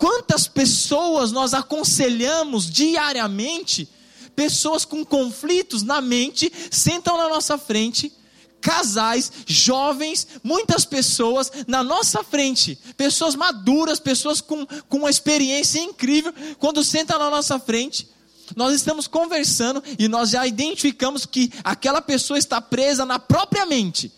Quantas 0.01 0.47
pessoas 0.47 1.31
nós 1.31 1.53
aconselhamos 1.53 2.67
diariamente, 2.67 3.87
pessoas 4.35 4.83
com 4.83 5.05
conflitos 5.05 5.83
na 5.83 6.01
mente, 6.01 6.51
sentam 6.71 7.15
na 7.17 7.29
nossa 7.29 7.55
frente, 7.55 8.11
casais, 8.59 9.31
jovens, 9.45 10.27
muitas 10.43 10.85
pessoas 10.85 11.51
na 11.67 11.83
nossa 11.83 12.23
frente, 12.23 12.79
pessoas 12.97 13.35
maduras, 13.35 13.99
pessoas 13.99 14.41
com, 14.41 14.65
com 14.65 14.97
uma 14.97 15.09
experiência 15.11 15.79
incrível, 15.79 16.33
quando 16.57 16.83
sentam 16.83 17.19
na 17.19 17.29
nossa 17.29 17.59
frente, 17.59 18.09
nós 18.55 18.73
estamos 18.73 19.05
conversando 19.05 19.83
e 19.99 20.07
nós 20.07 20.31
já 20.31 20.47
identificamos 20.47 21.27
que 21.27 21.53
aquela 21.63 22.01
pessoa 22.01 22.39
está 22.39 22.59
presa 22.59 23.05
na 23.05 23.19
própria 23.19 23.67
mente. 23.67 24.11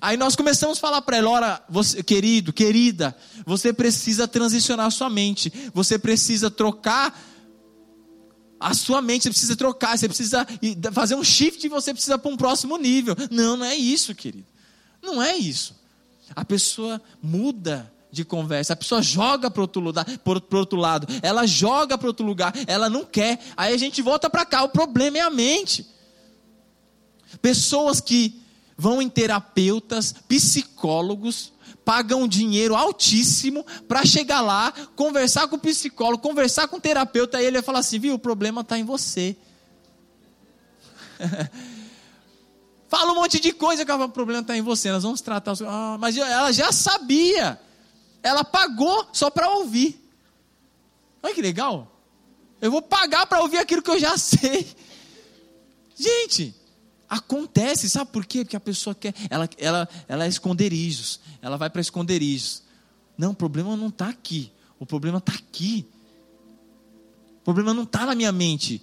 Aí 0.00 0.16
nós 0.16 0.36
começamos 0.36 0.78
a 0.78 0.80
falar 0.80 1.02
para 1.02 1.16
ela: 1.16 1.30
ora, 1.30 1.64
você, 1.68 2.02
querido, 2.02 2.52
querida, 2.52 3.16
você 3.44 3.72
precisa 3.72 4.28
transicionar 4.28 4.90
sua 4.90 5.10
mente, 5.10 5.52
você 5.72 5.98
precisa 5.98 6.50
trocar 6.50 7.18
a 8.60 8.74
sua 8.74 9.00
mente, 9.00 9.22
você 9.22 9.30
precisa 9.30 9.56
trocar, 9.56 9.96
você 9.96 10.08
precisa 10.08 10.46
fazer 10.92 11.14
um 11.14 11.24
shift 11.24 11.64
e 11.64 11.68
você 11.68 11.92
precisa 11.92 12.18
para 12.18 12.30
um 12.30 12.36
próximo 12.36 12.76
nível. 12.76 13.14
Não, 13.30 13.56
não 13.56 13.64
é 13.64 13.74
isso, 13.74 14.14
querido. 14.14 14.46
Não 15.02 15.22
é 15.22 15.36
isso. 15.36 15.76
A 16.34 16.44
pessoa 16.44 17.00
muda 17.22 17.92
de 18.10 18.24
conversa, 18.24 18.72
a 18.72 18.76
pessoa 18.76 19.02
joga 19.02 19.50
para 19.50 19.60
outro, 19.60 19.94
outro 20.52 20.78
lado, 20.78 21.06
ela 21.22 21.46
joga 21.46 21.96
para 21.96 22.08
outro 22.08 22.24
lugar, 22.24 22.52
ela 22.66 22.88
não 22.88 23.04
quer. 23.04 23.38
Aí 23.56 23.74
a 23.74 23.76
gente 23.76 24.00
volta 24.02 24.30
para 24.30 24.44
cá, 24.44 24.62
o 24.64 24.68
problema 24.68 25.18
é 25.18 25.20
a 25.20 25.30
mente. 25.30 25.86
Pessoas 27.40 28.00
que 28.00 28.40
vão 28.78 29.02
em 29.02 29.08
terapeutas, 29.08 30.14
psicólogos, 30.28 31.52
pagam 31.84 32.28
dinheiro 32.28 32.76
altíssimo 32.76 33.66
para 33.88 34.06
chegar 34.06 34.40
lá, 34.40 34.72
conversar 34.94 35.48
com 35.48 35.56
o 35.56 35.58
psicólogo, 35.58 36.22
conversar 36.22 36.68
com 36.68 36.76
o 36.76 36.80
terapeuta, 36.80 37.42
e 37.42 37.46
ele 37.46 37.56
vai 37.56 37.62
falar 37.62 37.80
assim: 37.80 37.98
viu, 37.98 38.14
o 38.14 38.18
problema 38.18 38.60
está 38.60 38.78
em 38.78 38.84
você. 38.84 39.36
Fala 42.88 43.12
um 43.12 43.16
monte 43.16 43.40
de 43.40 43.52
coisa 43.52 43.84
que 43.84 43.92
o 43.92 44.08
problema 44.08 44.40
está 44.40 44.56
em 44.56 44.62
você, 44.62 44.90
nós 44.92 45.02
vamos 45.02 45.20
tratar. 45.20 45.54
Ah, 45.66 45.98
mas 45.98 46.16
ela 46.16 46.52
já 46.52 46.72
sabia, 46.72 47.60
ela 48.22 48.44
pagou 48.44 49.08
só 49.12 49.28
para 49.28 49.50
ouvir. 49.50 50.00
Olha 51.22 51.34
que 51.34 51.42
legal. 51.42 51.90
Eu 52.60 52.70
vou 52.70 52.80
pagar 52.80 53.26
para 53.26 53.40
ouvir 53.40 53.58
aquilo 53.58 53.82
que 53.82 53.90
eu 53.90 53.98
já 53.98 54.16
sei. 54.18 54.66
Gente, 55.96 56.54
Acontece, 57.08 57.88
sabe 57.88 58.10
por 58.10 58.26
quê? 58.26 58.44
Porque 58.44 58.56
a 58.56 58.60
pessoa 58.60 58.94
quer, 58.94 59.14
ela, 59.30 59.48
ela, 59.56 59.88
ela 60.06 60.24
é 60.26 60.28
esconderijos, 60.28 61.20
ela 61.40 61.56
vai 61.56 61.70
para 61.70 61.80
esconderijos. 61.80 62.62
Não, 63.16 63.30
o 63.30 63.34
problema 63.34 63.74
não 63.76 63.88
está 63.88 64.08
aqui, 64.08 64.52
o 64.78 64.84
problema 64.84 65.18
está 65.18 65.32
aqui. 65.32 65.86
O 67.40 67.44
problema 67.44 67.72
não 67.72 67.84
está 67.84 68.04
na 68.04 68.14
minha 68.14 68.30
mente. 68.30 68.82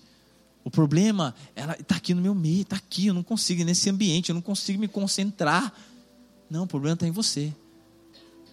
O 0.64 0.72
problema 0.72 1.36
está 1.80 1.98
aqui 1.98 2.16
no 2.16 2.22
meu 2.22 2.34
meio, 2.34 2.64
está 2.64 2.76
aqui, 2.76 3.08
eu 3.08 3.14
não 3.14 3.22
consigo, 3.22 3.64
nesse 3.64 3.88
ambiente, 3.92 4.30
eu 4.30 4.34
não 4.34 4.42
consigo 4.42 4.80
me 4.80 4.88
concentrar. 4.88 5.72
Não, 6.50 6.64
o 6.64 6.68
problema 6.68 6.96
está 6.96 7.08
em 7.08 7.12
você. 7.12 7.54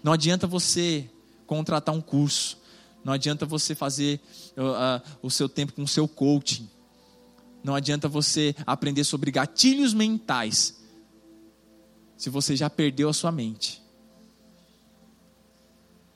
Não 0.02 0.12
adianta 0.12 0.46
você 0.46 1.08
contratar 1.46 1.94
um 1.94 2.00
curso, 2.02 2.58
não 3.02 3.14
adianta 3.14 3.46
você 3.46 3.74
fazer 3.74 4.20
uh, 4.54 4.62
uh, 4.62 5.02
o 5.22 5.30
seu 5.30 5.48
tempo 5.48 5.72
com 5.72 5.82
o 5.82 5.88
seu 5.88 6.06
coaching 6.06 6.68
não 7.62 7.74
adianta 7.74 8.08
você 8.08 8.54
aprender 8.66 9.04
sobre 9.04 9.30
gatilhos 9.30 9.94
mentais 9.94 10.80
se 12.16 12.28
você 12.30 12.56
já 12.56 12.68
perdeu 12.68 13.08
a 13.08 13.12
sua 13.12 13.32
mente. 13.32 13.82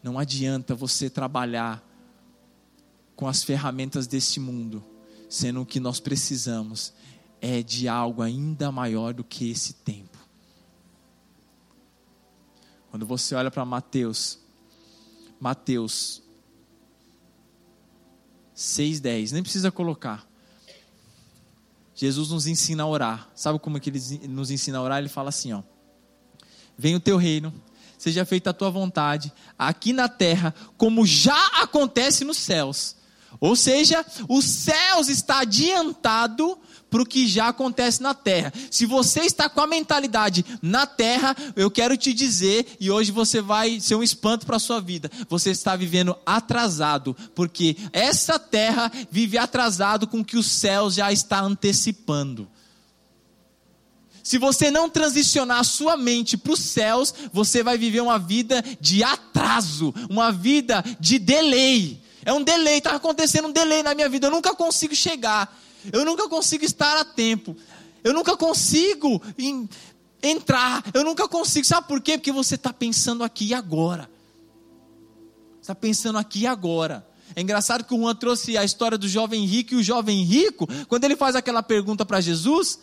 Não 0.03 0.19
adianta 0.19 0.75
você 0.75 1.11
trabalhar 1.11 1.85
com 3.15 3.27
as 3.27 3.43
ferramentas 3.43 4.07
desse 4.07 4.39
mundo, 4.39 4.85
sendo 5.29 5.65
que 5.65 5.81
nós 5.81 5.99
precisamos 5.99 6.93
é 7.41 7.63
de 7.63 7.89
algo 7.89 8.23
ainda 8.23 8.73
maior 8.73 9.13
do 9.13 9.25
que 9.25 9.51
esse 9.51 9.75
tempo. 9.75 10.17
Quando 12.91 13.05
você 13.05 13.35
olha 13.35 13.51
para 13.51 13.65
Mateus, 13.65 14.39
Mateus 15.41 16.23
6,10, 18.57 19.33
nem 19.33 19.43
precisa 19.43 19.71
colocar. 19.71 20.27
Jesus 21.97 22.29
nos 22.29 22.47
ensina 22.47 22.83
a 22.83 22.87
orar. 22.87 23.29
Sabe 23.35 23.59
como 23.59 23.79
é 23.79 23.81
que 23.81 23.89
ele 23.89 24.29
nos 24.29 24.51
ensina 24.51 24.77
a 24.79 24.83
orar? 24.83 24.99
Ele 24.99 25.09
fala 25.09 25.31
assim, 25.31 25.55
ó: 25.55 25.63
Venha 26.77 26.99
o 26.99 27.01
teu 27.01 27.17
reino, 27.17 27.53
seja 27.99 28.25
feita 28.27 28.51
a 28.51 28.53
tua 28.53 28.71
vontade, 28.71 29.33
aqui 29.59 29.95
na 29.95 30.07
terra, 30.07 30.55
como 30.77 31.07
já 31.07 31.47
acontece 31.63 32.23
nos 32.23 32.37
céus. 32.37 32.97
Ou 33.41 33.57
seja, 33.57 34.05
os 34.29 34.45
céus 34.45 35.09
está 35.09 35.41
adiantado 35.41 36.59
para 36.91 37.03
o 37.03 37.07
que 37.07 37.27
já 37.27 37.49
acontece 37.49 38.03
na 38.03 38.15
terra. 38.15 38.53
Se 38.71 38.87
você 38.87 39.21
está 39.21 39.49
com 39.49 39.61
a 39.61 39.67
mentalidade 39.67 40.45
na 40.63 40.87
terra, 40.87 41.37
eu 41.55 41.71
quero 41.71 41.97
te 41.97 42.13
dizer, 42.13 42.77
e 42.79 42.91
hoje 42.91 43.11
você 43.11 43.41
vai 43.41 43.81
ser 43.81 43.95
um 43.95 44.03
espanto 44.03 44.47
para 44.47 44.57
a 44.57 44.61
sua 44.61 44.81
vida, 44.81 45.11
você 45.29 45.51
está 45.51 45.77
vivendo 45.77 46.17
atrasado, 46.25 47.17
porque 47.35 47.77
essa 47.93 48.39
terra 48.39 48.91
vive 49.11 49.37
atrasado 49.39 50.07
com 50.07 50.21
o 50.21 50.25
que 50.25 50.37
os 50.37 50.47
céus 50.47 50.95
já 50.95 51.13
está 51.13 51.41
antecipando. 51.41 52.49
Se 54.27 54.39
você 54.39 54.73
não 54.73 54.91
transicionar 54.91 55.61
a 55.61 55.65
sua 55.65 55.97
mente 55.97 56.37
para 56.37 56.53
os 56.53 56.59
céus, 56.59 57.15
você 57.33 57.63
vai 57.63 57.79
viver 57.79 58.01
uma 58.01 58.19
vida 58.19 58.61
de 58.81 59.05
atraso, 59.05 59.95
uma 60.11 60.33
vida 60.33 60.85
de 60.99 61.17
delay. 61.17 62.03
É 62.25 62.33
um 62.33 62.43
delay, 62.43 62.79
está 62.79 62.97
acontecendo 62.97 63.47
um 63.47 63.53
delay 63.53 63.85
na 63.85 63.95
minha 63.95 64.09
vida. 64.09 64.27
Eu 64.27 64.33
nunca 64.33 64.53
consigo 64.53 64.97
chegar, 64.97 65.57
eu 65.93 66.05
nunca 66.05 66.29
consigo 66.29 66.65
estar 66.65 66.97
a 66.99 67.05
tempo, 67.05 67.57
eu 68.03 68.13
nunca 68.13 68.37
consigo 68.37 69.23
entrar, 70.23 70.85
eu 70.95 71.05
nunca 71.05 71.29
consigo. 71.29 71.67
Sabe 71.67 71.89
por 71.89 72.01
quê? 72.01 72.19
Porque 72.19 72.33
você 72.33 72.55
está 72.55 72.73
pensando 72.73 73.25
aqui 73.25 73.47
e 73.47 73.55
agora. 73.55 74.09
Está 75.61 75.75
pensando 75.75 76.19
aqui 76.19 76.41
e 76.41 76.47
agora. 76.47 77.07
É 77.35 77.43
engraçado 77.43 77.85
que 77.85 77.95
o 77.95 77.99
Juan 77.99 78.15
trouxe 78.15 78.57
a 78.57 78.65
história 78.65 78.97
do 78.97 79.09
jovem 79.09 79.45
rico 79.45 79.75
e 79.75 79.77
o 79.77 79.83
jovem 79.83 80.23
rico, 80.23 80.69
quando 80.87 81.05
ele 81.05 81.17
faz 81.17 81.35
aquela 81.35 81.63
pergunta 81.63 82.07
para 82.07 82.21
Jesus, 82.21 82.79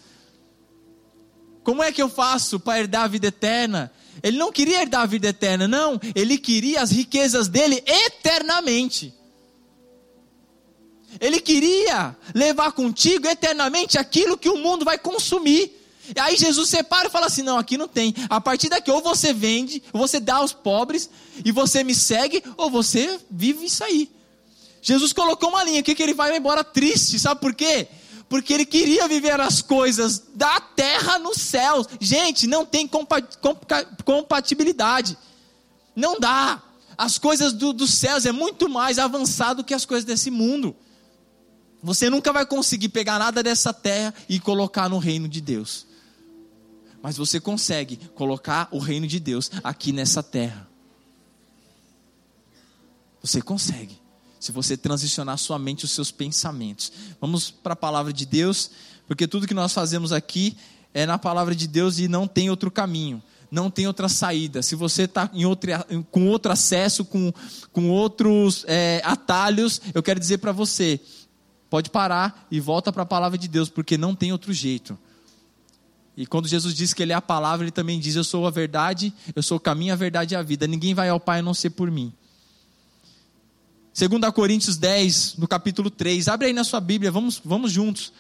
como 1.64 1.82
é 1.82 1.92
que 1.92 2.02
eu 2.02 2.10
faço 2.10 2.60
para 2.60 2.80
herdar 2.80 3.04
a 3.04 3.08
vida 3.08 3.28
eterna? 3.28 3.92
Ele 4.22 4.38
não 4.38 4.52
queria 4.52 4.82
herdar 4.82 5.02
a 5.02 5.06
vida 5.06 5.30
eterna, 5.30 5.68
não. 5.68 6.00
Ele 6.14 6.38
queria 6.38 6.82
as 6.82 6.92
riquezas 6.92 7.48
dele 7.48 7.82
eternamente. 7.88 9.14
Ele 11.20 11.39
queria 11.39 12.15
levar 12.34 12.72
contigo 12.72 13.27
eternamente 13.27 13.98
aquilo 13.98 14.38
que 14.38 14.50
o 14.50 14.58
mundo 14.58 14.84
vai 14.86 14.98
consumir. 14.98 15.79
E 16.15 16.20
aí 16.20 16.36
Jesus 16.36 16.70
separa 16.70 17.08
e 17.08 17.12
fala 17.12 17.27
assim: 17.27 17.43
não, 17.43 17.58
aqui 17.58 17.77
não 17.77 17.88
tem. 17.88 18.13
A 18.29 18.41
partir 18.41 18.70
daqui, 18.70 18.91
ou 18.91 19.01
você 19.01 19.34
vende, 19.34 19.82
ou 19.91 20.00
você 20.00 20.20
dá 20.20 20.36
aos 20.36 20.53
pobres, 20.53 21.10
e 21.43 21.51
você 21.51 21.84
me 21.84 21.96
segue, 21.96 22.43
ou 22.58 22.70
você 22.70 23.20
vive 23.29 23.65
isso 23.65 23.84
aí. 23.84 24.10
Jesus 24.82 25.13
colocou 25.13 25.50
uma 25.50 25.63
linha 25.63 25.79
aqui 25.79 25.96
que 25.96 26.03
ele 26.03 26.13
vai 26.13 26.36
embora 26.36 26.63
triste, 26.63 27.17
sabe 27.17 27.39
por 27.39 27.53
quê? 27.53 27.88
porque 28.34 28.51
ele 28.51 28.65
queria 28.65 29.08
viver 29.08 29.39
as 29.39 29.62
coisas 29.62 30.24
da 30.34 30.60
terra 30.60 31.20
nos 31.20 31.38
céus. 31.38 31.86
Gente, 32.00 32.48
não 32.48 32.65
tem 32.65 32.89
compatibilidade. 34.03 35.15
Não 35.96 36.20
dá. 36.20 36.60
As 36.98 37.20
coisas 37.20 37.53
do, 37.53 37.72
dos 37.72 37.93
céus 37.93 38.25
é 38.25 38.32
muito 38.32 38.67
mais 38.67 38.98
avançado 38.98 39.63
que 39.63 39.72
as 39.72 39.86
coisas 39.86 40.03
desse 40.03 40.32
mundo. 40.32 40.75
Você 41.84 42.10
nunca 42.10 42.32
vai 42.32 42.46
conseguir 42.46 42.90
pegar 42.90 43.20
nada 43.20 43.44
dessa 43.44 43.74
terra 43.74 44.13
e 44.30 44.40
colocar 44.40 44.90
no 44.90 44.98
reino 44.98 45.28
de 45.28 45.42
Deus. 45.42 45.86
Mas 47.02 47.18
você 47.18 47.40
consegue 47.40 47.98
colocar 48.16 48.70
o 48.72 48.80
reino 48.80 49.06
de 49.06 49.20
Deus 49.20 49.52
aqui 49.62 49.92
nessa 49.92 50.24
terra. 50.24 50.66
Você 53.22 53.42
consegue 53.42 54.02
se 54.44 54.52
você 54.52 54.75
transicionar 54.75 55.38
sua 55.38 55.58
mente, 55.58 55.86
os 55.86 55.92
seus 55.92 56.12
pensamentos. 56.12 56.92
Vamos 57.22 57.50
para 57.50 57.72
a 57.72 57.78
palavra 57.78 58.12
de 58.12 58.25
Deus, 58.25 58.72
porque 59.08 59.25
tudo 59.25 59.48
que 59.48 59.54
nós 59.54 59.72
fazemos 59.72 60.12
aqui 60.12 60.58
é 60.94 61.06
na 61.06 61.18
palavra 61.18 61.56
de 61.56 61.66
Deus 61.66 61.98
e 61.98 62.10
não 62.10 62.28
tem 62.28 62.50
outro 62.50 62.70
caminho, 62.70 63.24
não 63.50 63.72
tem 63.72 63.88
outra 63.88 64.10
saída. 64.10 64.62
Se 64.62 64.75
você 64.75 65.04
está 65.04 65.30
com 66.12 66.28
outro 66.28 66.52
acesso, 66.52 67.06
com, 67.06 67.34
com 67.72 67.90
outros 67.90 68.66
é, 68.68 69.02
atalhos, 69.06 69.82
eu 69.94 70.04
quero 70.04 70.20
dizer 70.20 70.40
para 70.40 70.52
você: 70.52 71.00
pode 71.74 71.89
parar 71.89 72.46
e 72.51 72.60
volta 72.60 72.94
para 72.94 73.01
a 73.01 73.06
palavra 73.06 73.36
de 73.36 73.48
Deus, 73.48 73.68
porque 73.68 73.98
não 73.98 74.13
tem 74.13 74.32
outro 74.32 74.53
jeito. 74.53 74.96
E 76.15 76.24
quando 76.24 76.48
Jesus 76.48 76.75
diz 76.75 76.94
que 76.94 77.01
Ele 77.01 77.13
é 77.13 77.15
a 77.15 77.22
palavra, 77.22 77.63
Ele 77.63 77.72
também 77.72 78.00
diz: 78.00 78.15
Eu 78.15 78.24
sou 78.24 78.46
a 78.46 78.51
verdade, 78.51 79.12
eu 79.36 79.42
sou 79.42 79.58
o 79.58 79.60
caminho, 79.60 79.92
a 79.92 79.96
verdade 79.96 80.36
e 80.36 80.38
a 80.38 80.44
vida. 80.44 80.68
Ninguém 80.68 80.94
vai 80.94 81.10
ao 81.10 81.20
Pai 81.20 81.39
a 81.39 81.42
não 81.42 81.51
ser 81.51 81.72
por 81.72 81.89
mim. 81.89 82.13
2 83.98 84.32
Coríntios 84.36 84.77
10, 84.77 85.38
no 85.39 85.48
capítulo 85.48 85.89
3. 85.89 86.27
Abre 86.27 86.46
aí 86.46 86.53
na 86.53 86.63
sua 86.63 86.80
Bíblia, 86.80 87.12
vamos, 87.12 87.42
vamos 87.44 87.72
juntos. 87.72 88.13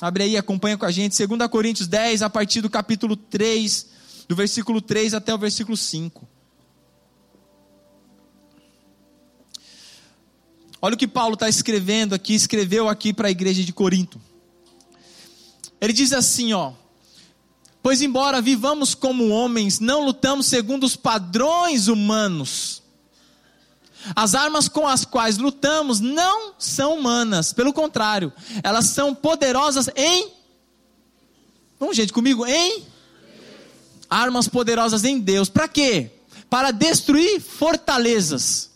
Abre 0.00 0.24
aí, 0.24 0.36
acompanha 0.36 0.76
com 0.76 0.84
a 0.84 0.90
gente. 0.90 1.24
2 1.24 1.48
Coríntios 1.48 1.86
10, 1.86 2.22
a 2.22 2.28
partir 2.28 2.60
do 2.60 2.68
capítulo 2.68 3.14
3, 3.14 3.86
do 4.26 4.34
versículo 4.34 4.80
3 4.80 5.14
até 5.14 5.32
o 5.32 5.38
versículo 5.38 5.76
5. 5.76 6.26
Olha 10.86 10.94
o 10.94 10.98
que 10.98 11.08
Paulo 11.08 11.34
está 11.34 11.48
escrevendo 11.48 12.14
aqui, 12.14 12.34
escreveu 12.34 12.88
aqui 12.88 13.12
para 13.12 13.28
a 13.28 13.30
igreja 13.30 13.64
de 13.64 13.72
Corinto. 13.72 14.20
Ele 15.80 15.92
diz 15.92 16.12
assim, 16.12 16.52
ó. 16.52 16.72
Pois 17.82 18.02
embora 18.02 18.40
vivamos 18.40 18.94
como 18.94 19.28
homens, 19.28 19.80
não 19.80 20.04
lutamos 20.04 20.46
segundo 20.46 20.84
os 20.84 20.96
padrões 20.96 21.88
humanos 21.88 22.82
as 24.14 24.34
armas 24.34 24.68
com 24.68 24.86
as 24.86 25.04
quais 25.04 25.38
lutamos 25.38 25.98
não 25.98 26.54
são 26.58 26.98
humanas, 26.98 27.52
pelo 27.52 27.72
contrário, 27.72 28.32
elas 28.62 28.86
são 28.86 29.14
poderosas 29.14 29.88
em. 29.96 30.30
Vamos, 31.80 31.96
gente, 31.96 32.12
comigo? 32.12 32.46
Em? 32.46 32.84
Armas 34.08 34.46
poderosas 34.46 35.04
em 35.04 35.18
Deus. 35.18 35.48
Para 35.48 35.66
quê? 35.66 36.10
Para 36.48 36.70
destruir 36.70 37.40
fortalezas. 37.40 38.70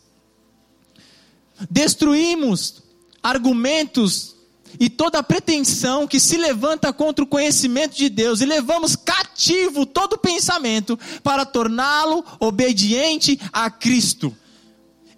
Destruímos 1.68 2.82
argumentos 3.22 4.36
e 4.78 4.88
toda 4.88 5.22
pretensão 5.22 6.06
que 6.06 6.20
se 6.20 6.36
levanta 6.36 6.92
contra 6.92 7.24
o 7.24 7.28
conhecimento 7.28 7.96
de 7.96 8.08
Deus 8.08 8.40
e 8.40 8.46
levamos 8.46 8.94
cativo 8.94 9.84
todo 9.84 10.18
pensamento 10.18 10.98
para 11.22 11.44
torná-lo 11.44 12.24
obediente 12.38 13.38
a 13.52 13.70
Cristo. 13.70 14.34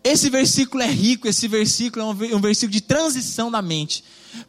Esse 0.03 0.29
versículo 0.31 0.83
é 0.83 0.89
rico, 0.89 1.29
esse 1.29 1.47
versículo 1.47 2.05
é 2.05 2.35
um 2.35 2.41
versículo 2.41 2.73
de 2.73 2.81
transição 2.81 3.51
da 3.51 3.63
mente. 3.63 4.03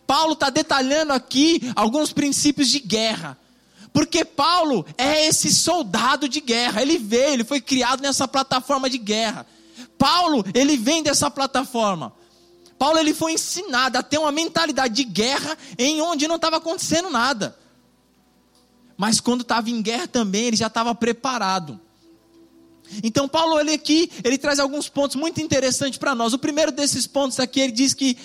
Paulo 0.07 0.33
está 0.33 0.49
detalhando 0.49 1.13
aqui 1.13 1.61
alguns 1.75 2.11
princípios 2.11 2.69
de 2.69 2.79
guerra. 2.79 3.37
Porque 3.91 4.25
Paulo 4.25 4.83
é 4.97 5.27
esse 5.27 5.53
soldado 5.53 6.27
de 6.27 6.41
guerra. 6.41 6.81
Ele 6.81 6.97
veio, 6.97 7.33
ele 7.33 7.43
foi 7.43 7.61
criado 7.61 8.01
nessa 8.01 8.27
plataforma 8.27 8.89
de 8.89 8.97
guerra. 8.97 9.45
Paulo, 10.03 10.43
ele 10.53 10.75
vem 10.75 11.01
dessa 11.01 11.31
plataforma. 11.31 12.11
Paulo 12.77 12.99
ele 12.99 13.13
foi 13.13 13.31
ensinado 13.31 13.97
a 13.97 14.03
ter 14.03 14.17
uma 14.17 14.33
mentalidade 14.33 14.93
de 14.93 15.05
guerra 15.05 15.57
em 15.77 16.01
onde 16.01 16.27
não 16.27 16.35
estava 16.35 16.57
acontecendo 16.57 17.09
nada. 17.09 17.57
Mas 18.97 19.21
quando 19.21 19.43
estava 19.43 19.69
em 19.69 19.81
guerra 19.81 20.05
também, 20.05 20.47
ele 20.47 20.57
já 20.57 20.67
estava 20.67 20.93
preparado. 20.93 21.79
Então 23.01 23.29
Paulo 23.29 23.57
ele 23.57 23.71
aqui, 23.71 24.11
ele 24.25 24.37
traz 24.37 24.59
alguns 24.59 24.89
pontos 24.89 25.15
muito 25.15 25.39
interessantes 25.39 25.97
para 25.97 26.13
nós. 26.13 26.33
O 26.33 26.37
primeiro 26.37 26.73
desses 26.73 27.07
pontos 27.07 27.39
aqui, 27.39 27.61
ele 27.61 27.71
diz 27.71 27.93
que 27.93 28.17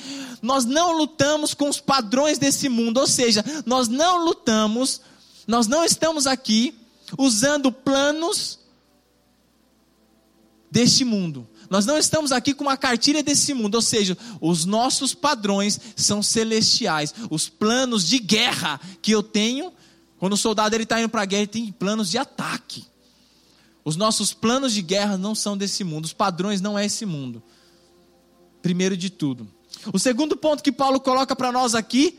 nós 0.43 0.65
não 0.65 0.91
lutamos 0.99 1.55
com 1.55 1.69
os 1.69 1.79
padrões 1.79 2.39
desse 2.39 2.69
mundo, 2.69 2.99
ou 2.99 3.07
seja, 3.07 3.45
nós 3.65 3.87
não 3.87 4.25
lutamos, 4.25 5.01
nós 5.47 5.69
não 5.69 5.85
estamos 5.85 6.27
aqui 6.27 6.75
usando 7.17 7.71
planos 7.71 8.59
deste 10.69 11.05
mundo. 11.05 11.49
Nós 11.71 11.85
não 11.85 11.99
estamos 11.99 12.33
aqui 12.33 12.55
com 12.55 12.65
uma 12.65 12.77
cartilha 12.77 13.23
desse 13.23 13.53
mundo, 13.53 13.75
ou 13.75 13.83
seja, 13.83 14.17
os 14.41 14.65
nossos 14.65 15.15
padrões 15.15 15.79
são 15.97 16.23
celestiais. 16.23 17.15
Os 17.31 17.49
planos 17.49 18.07
de 18.07 18.19
guerra 18.19 18.81
que 19.03 19.13
eu 19.13 19.23
tenho, 19.23 19.73
quando 20.19 20.33
o 20.33 20.37
soldado 20.37 20.75
ele 20.75 20.85
está 20.85 20.99
indo 20.99 21.09
para 21.09 21.23
a 21.23 21.27
guerra, 21.27 21.43
ele 21.43 21.49
tem 21.49 21.73
planos 21.73 22.11
de 22.11 22.17
ataque. 22.17 22.87
Os 23.85 23.97
nossos 23.97 24.33
planos 24.33 24.73
de 24.73 24.83
guerra 24.83 25.17
não 25.17 25.35
são 25.35 25.57
desse 25.57 25.85
mundo, 25.85 26.07
os 26.07 26.13
padrões 26.13 26.61
não 26.61 26.79
é 26.79 26.87
esse 26.87 27.07
mundo. 27.07 27.43
Primeiro 28.63 28.97
de 28.97 29.11
tudo. 29.11 29.49
O 29.93 29.99
segundo 29.99 30.37
ponto 30.37 30.63
que 30.63 30.73
Paulo 30.73 31.01
coloca 31.01 31.37
para 31.37 31.53
nós 31.53 31.75
aqui, 31.75 32.19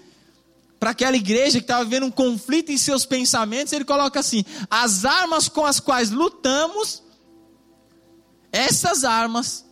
para 0.80 0.92
aquela 0.92 1.18
igreja 1.18 1.60
que 1.60 1.64
estava 1.64 1.84
vivendo 1.84 2.06
um 2.06 2.12
conflito 2.12 2.72
em 2.72 2.78
seus 2.78 3.06
pensamentos, 3.06 3.74
ele 3.74 3.84
coloca 3.84 4.20
assim: 4.20 4.46
as 4.70 5.06
armas 5.06 5.50
com 5.50 5.66
as 5.66 5.80
quais 5.80 6.10
lutamos, 6.10 7.04
essas 8.52 9.04
armas, 9.04 9.66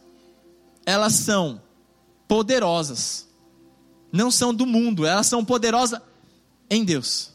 elas 0.85 1.13
são 1.13 1.61
poderosas, 2.27 3.27
não 4.11 4.29
são 4.31 4.53
do 4.53 4.65
mundo, 4.65 5.05
elas 5.05 5.27
são 5.27 5.43
poderosas 5.43 6.01
em 6.69 6.83
Deus, 6.83 7.31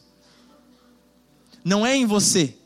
não 1.63 1.85
é 1.85 1.95
em 1.95 2.05
você 2.05 2.57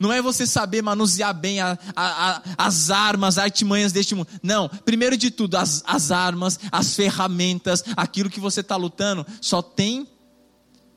não 0.00 0.10
é 0.10 0.22
você 0.22 0.46
saber 0.46 0.80
manusear 0.80 1.34
bem 1.34 1.60
a, 1.60 1.78
a, 1.94 2.36
a, 2.36 2.42
as 2.56 2.88
armas, 2.88 3.36
as 3.36 3.44
artimanhas 3.44 3.92
deste 3.92 4.14
mundo. 4.14 4.28
Não, 4.42 4.66
primeiro 4.66 5.14
de 5.14 5.30
tudo, 5.30 5.56
as, 5.56 5.84
as 5.86 6.10
armas, 6.10 6.58
as 6.72 6.96
ferramentas, 6.96 7.84
aquilo 7.94 8.30
que 8.30 8.40
você 8.40 8.60
está 8.60 8.76
lutando, 8.76 9.26
só 9.42 9.60
tem, 9.60 10.08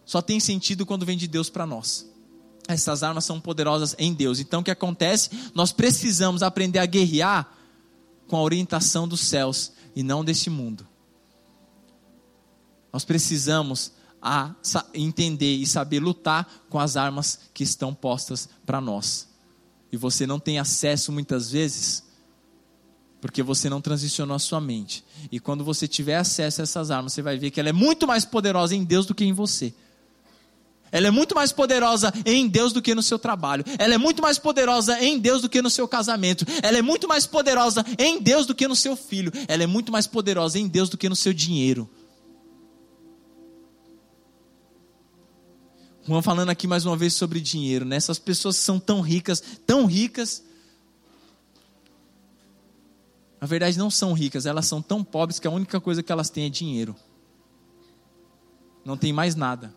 só 0.06 0.22
tem 0.22 0.40
sentido 0.40 0.86
quando 0.86 1.06
vem 1.06 1.18
de 1.18 1.28
Deus 1.28 1.50
para 1.50 1.68
nós. 1.68 2.10
Essas 2.68 3.04
armas 3.04 3.26
são 3.26 3.40
poderosas 3.40 3.96
em 3.98 4.14
Deus. 4.14 4.40
Então 4.40 4.62
o 4.62 4.64
que 4.64 4.72
acontece? 4.72 5.30
Nós 5.54 5.72
precisamos 5.72 6.42
aprender 6.42 6.80
a 6.80 6.86
guerrear 6.86 7.52
com 8.28 8.38
a 8.38 8.42
orientação 8.42 9.08
dos 9.08 9.22
céus 9.22 9.72
e 9.96 10.02
não 10.02 10.24
deste 10.24 10.50
mundo. 10.50 10.88
Nós 12.92 13.04
precisamos 13.04 13.92
a 14.22 14.56
entender 14.94 15.56
e 15.56 15.66
saber 15.66 16.00
lutar 16.00 16.48
com 16.70 16.80
as 16.80 16.96
armas 16.96 17.40
que 17.54 17.64
estão 17.64 17.94
postas 17.94 18.48
para 18.66 18.80
nós. 18.80 19.28
E 19.92 19.98
você 19.98 20.26
não 20.26 20.40
tem 20.40 20.60
acesso 20.60 21.12
muitas 21.12 21.52
vezes, 21.52 22.04
porque 23.20 23.44
você 23.44 23.70
não 23.70 23.82
transicionou 23.82 24.36
a 24.36 24.40
sua 24.40 24.62
mente. 24.62 25.04
E 25.32 25.40
quando 25.40 25.64
você 25.64 25.88
tiver 25.88 26.16
acesso 26.16 26.62
a 26.62 26.64
essas 26.64 26.90
armas, 26.90 27.14
você 27.14 27.22
vai 27.22 27.38
ver 27.38 27.52
que 27.52 27.60
ela 27.60 27.70
é 27.70 27.74
muito 27.74 28.08
mais 28.08 28.24
poderosa 28.24 28.76
em 28.76 28.84
Deus 28.84 29.06
do 29.06 29.14
que 29.14 29.26
em 29.26 29.34
você. 29.34 29.74
Ela 30.94 31.08
é 31.08 31.12
muito 31.12 31.34
mais 31.34 31.52
poderosa 31.52 32.14
em 32.24 32.48
Deus 32.48 32.72
do 32.72 32.80
que 32.80 32.94
no 32.94 33.02
seu 33.02 33.18
trabalho. 33.18 33.66
Ela 33.80 33.96
é 33.96 33.98
muito 33.98 34.22
mais 34.22 34.38
poderosa 34.38 35.04
em 35.04 35.18
Deus 35.18 35.42
do 35.42 35.50
que 35.50 35.60
no 35.60 35.70
seu 35.70 35.88
casamento. 35.88 36.46
Ela 36.62 36.78
é 36.78 36.82
muito 36.84 37.08
mais 37.08 37.26
poderosa 37.26 37.84
em 37.98 38.22
Deus 38.22 38.46
do 38.46 38.54
que 38.54 38.68
no 38.68 38.76
seu 38.76 38.96
filho. 38.96 39.32
Ela 39.48 39.64
é 39.64 39.68
muito 39.68 39.92
mais 39.92 40.06
poderosa 40.06 40.60
em 40.60 40.68
Deus 40.68 40.90
do 40.90 40.98
que 40.98 41.10
no 41.10 41.16
seu 41.16 41.34
dinheiro. 41.34 41.90
Juan 46.08 46.22
falando 46.22 46.50
aqui 46.50 46.68
mais 46.68 46.86
uma 46.86 46.96
vez 46.96 47.16
sobre 47.16 47.42
dinheiro, 47.42 47.86
né? 47.86 47.96
Essas 47.96 48.20
pessoas 48.20 48.56
são 48.58 48.80
tão 48.80 49.02
ricas, 49.02 49.42
tão 49.66 49.88
ricas. 49.88 50.44
Na 53.42 53.48
verdade, 53.48 53.80
não 53.80 53.90
são 53.90 54.14
ricas, 54.14 54.46
elas 54.46 54.68
são 54.68 54.80
tão 54.80 55.04
pobres 55.04 55.40
que 55.40 55.48
a 55.48 55.52
única 55.52 55.82
coisa 55.82 56.04
que 56.04 56.12
elas 56.12 56.30
têm 56.30 56.46
é 56.46 56.50
dinheiro. 56.50 56.96
Não 58.86 58.96
tem 58.96 59.12
mais 59.12 59.34
nada. 59.34 59.74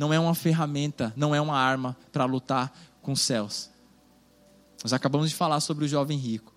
Não 0.00 0.14
é 0.14 0.18
uma 0.18 0.34
ferramenta, 0.34 1.12
não 1.14 1.34
é 1.34 1.40
uma 1.42 1.58
arma 1.58 1.94
para 2.10 2.24
lutar 2.24 2.74
com 3.02 3.12
os 3.12 3.20
céus. 3.20 3.68
Nós 4.82 4.94
acabamos 4.94 5.28
de 5.28 5.36
falar 5.36 5.60
sobre 5.60 5.84
o 5.84 5.88
jovem 5.88 6.16
rico. 6.16 6.54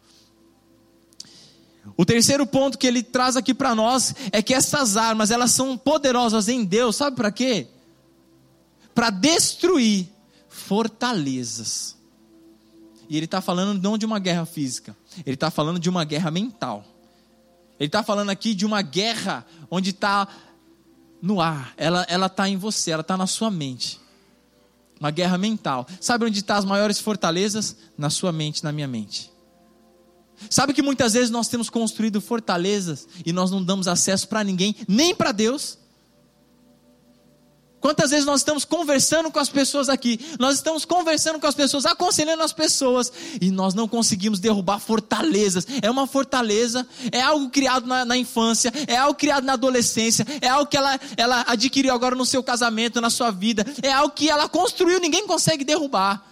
O 1.98 2.06
terceiro 2.06 2.48
ponto 2.48 2.78
que 2.78 2.88
ele 2.88 3.04
traz 3.04 3.36
aqui 3.36 3.54
para 3.54 3.76
nós 3.76 4.16
é 4.32 4.42
que 4.42 4.54
essas 4.54 4.96
armas, 4.96 5.30
elas 5.30 5.52
são 5.52 5.78
poderosas 5.78 6.48
em 6.48 6.64
Deus, 6.64 6.96
sabe 6.96 7.18
para 7.18 7.34
quê? 7.34 7.68
Para 8.96 9.10
destruir 9.10 10.08
fortalezas. 10.48 11.98
E 13.10 13.18
ele 13.18 13.26
está 13.26 13.42
falando 13.42 13.78
não 13.78 13.98
de 13.98 14.06
uma 14.06 14.20
guerra 14.20 14.46
física, 14.46 14.96
ele 15.26 15.34
está 15.34 15.52
falando 15.52 15.82
de 15.82 15.90
uma 15.90 16.06
guerra 16.06 16.32
mental. 16.32 16.86
Ele 17.78 17.90
está 17.90 18.02
falando 18.04 18.30
aqui 18.30 18.56
de 18.56 18.66
uma 18.66 18.82
guerra 18.82 19.46
onde 19.70 19.90
está 19.90 20.30
no 21.24 21.40
ar, 21.40 21.74
ela 21.78 22.26
está 22.26 22.50
em 22.50 22.58
você, 22.58 22.92
ela 22.92 23.00
está 23.00 23.16
na 23.16 23.26
sua 23.26 23.50
mente. 23.50 23.98
Uma 25.00 25.10
guerra 25.10 25.38
mental. 25.38 25.88
Sabe 26.02 26.26
onde 26.26 26.40
estão 26.40 26.54
tá 26.54 26.60
as 26.60 26.66
maiores 26.66 27.00
fortalezas? 27.00 27.78
Na 27.98 28.10
sua 28.10 28.34
mente, 28.34 28.62
na 28.62 28.74
minha 28.74 28.90
mente. 28.90 29.32
Sabe 30.50 30.74
que 30.74 30.82
muitas 30.82 31.14
vezes 31.14 31.30
nós 31.30 31.48
temos 31.48 31.70
construído 31.70 32.20
fortalezas 32.20 33.08
e 33.26 33.32
nós 33.32 33.50
não 33.50 33.64
damos 33.64 33.88
acesso 33.88 34.28
para 34.28 34.44
ninguém, 34.44 34.76
nem 34.86 35.16
para 35.16 35.32
Deus? 35.32 35.78
Quantas 37.84 38.12
vezes 38.12 38.26
nós 38.26 38.40
estamos 38.40 38.64
conversando 38.64 39.30
com 39.30 39.40
as 39.40 39.50
pessoas 39.50 39.90
aqui, 39.90 40.18
nós 40.40 40.56
estamos 40.56 40.86
conversando 40.86 41.38
com 41.38 41.46
as 41.46 41.54
pessoas, 41.54 41.86
aconselhando 41.86 42.42
as 42.42 42.54
pessoas, 42.54 43.12
e 43.42 43.52
nós 43.52 43.74
não 43.74 43.90
conseguimos 43.90 44.40
derrubar 44.40 44.80
fortalezas. 44.80 45.68
É 45.82 45.92
uma 45.92 46.08
fortaleza, 46.08 46.88
é 47.12 47.20
algo 47.20 47.50
criado 47.50 47.86
na, 47.86 48.06
na, 48.06 48.16
infância, 48.16 48.72
é 48.88 48.96
algo 48.96 49.16
criado 49.16 49.44
na 49.44 49.52
adolescência, 49.52 50.26
é 50.40 50.48
algo 50.48 50.66
que 50.66 50.78
ela, 50.78 50.98
ela 51.18 51.44
adquiriu 51.46 51.94
agora 51.94 52.16
no 52.16 52.26
seu 52.26 52.42
casamento, 52.42 53.02
na 53.02 53.10
sua 53.10 53.32
vida, 53.32 53.66
é 53.82 53.92
algo 53.92 54.16
que 54.16 54.30
ela 54.30 54.48
construiu, 54.48 54.98
ninguém 54.98 55.28
consegue 55.28 55.66
derrubar. 55.66 56.26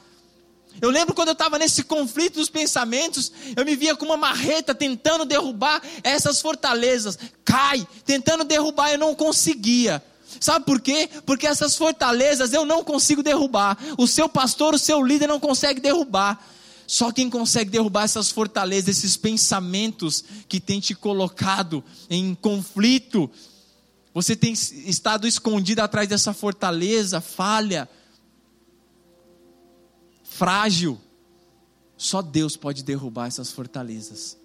Eu 0.80 0.90
lembro 0.90 1.14
quando 1.14 1.28
eu 1.28 1.34
estava 1.34 1.60
nesse 1.60 1.84
conflito 1.84 2.36
dos 2.36 2.48
pensamentos, 2.50 3.30
eu 3.58 3.66
me 3.66 3.76
via 3.76 3.94
com 3.94 4.06
uma 4.06 4.16
marreta 4.16 4.74
tentando 4.74 5.26
derrubar 5.26 5.82
essas 6.02 6.40
fortalezas. 6.40 7.20
Cai, 7.44 7.86
tentando 8.06 8.46
derrubar, 8.46 8.94
eu 8.94 8.98
não 8.98 9.14
conseguia. 9.14 10.02
Sabe 10.40 10.66
por 10.66 10.80
quê? 10.82 11.10
Porque 11.26 11.48
essas 11.48 11.76
fortalezas 11.76 12.54
eu 12.54 12.66
não 12.66 12.84
consigo 12.84 13.22
derrubar. 13.22 13.78
O 13.98 14.08
seu 14.08 14.30
pastor, 14.30 14.74
o 14.74 14.80
seu 14.80 15.04
líder 15.04 15.28
não 15.28 15.40
consegue 15.40 15.80
derrubar. 15.80 16.48
Só 16.88 17.12
quem 17.12 17.30
consegue 17.30 17.70
derrubar 17.70 18.04
essas 18.04 18.30
fortalezas, 18.30 18.98
esses 18.98 19.16
pensamentos 19.16 20.24
que 20.48 20.60
tem 20.60 20.80
te 20.80 20.94
colocado 20.94 21.84
em 22.10 22.36
conflito. 22.36 23.30
Você 24.14 24.36
tem 24.36 24.52
estado 24.52 25.26
escondido 25.26 25.80
atrás 25.80 26.08
dessa 26.08 26.34
fortaleza, 26.34 27.22
falha 27.22 27.88
frágil. 30.24 31.00
Só 31.96 32.22
Deus 32.22 32.58
pode 32.58 32.84
derrubar 32.84 33.28
essas 33.28 33.52
fortalezas. 33.52 34.38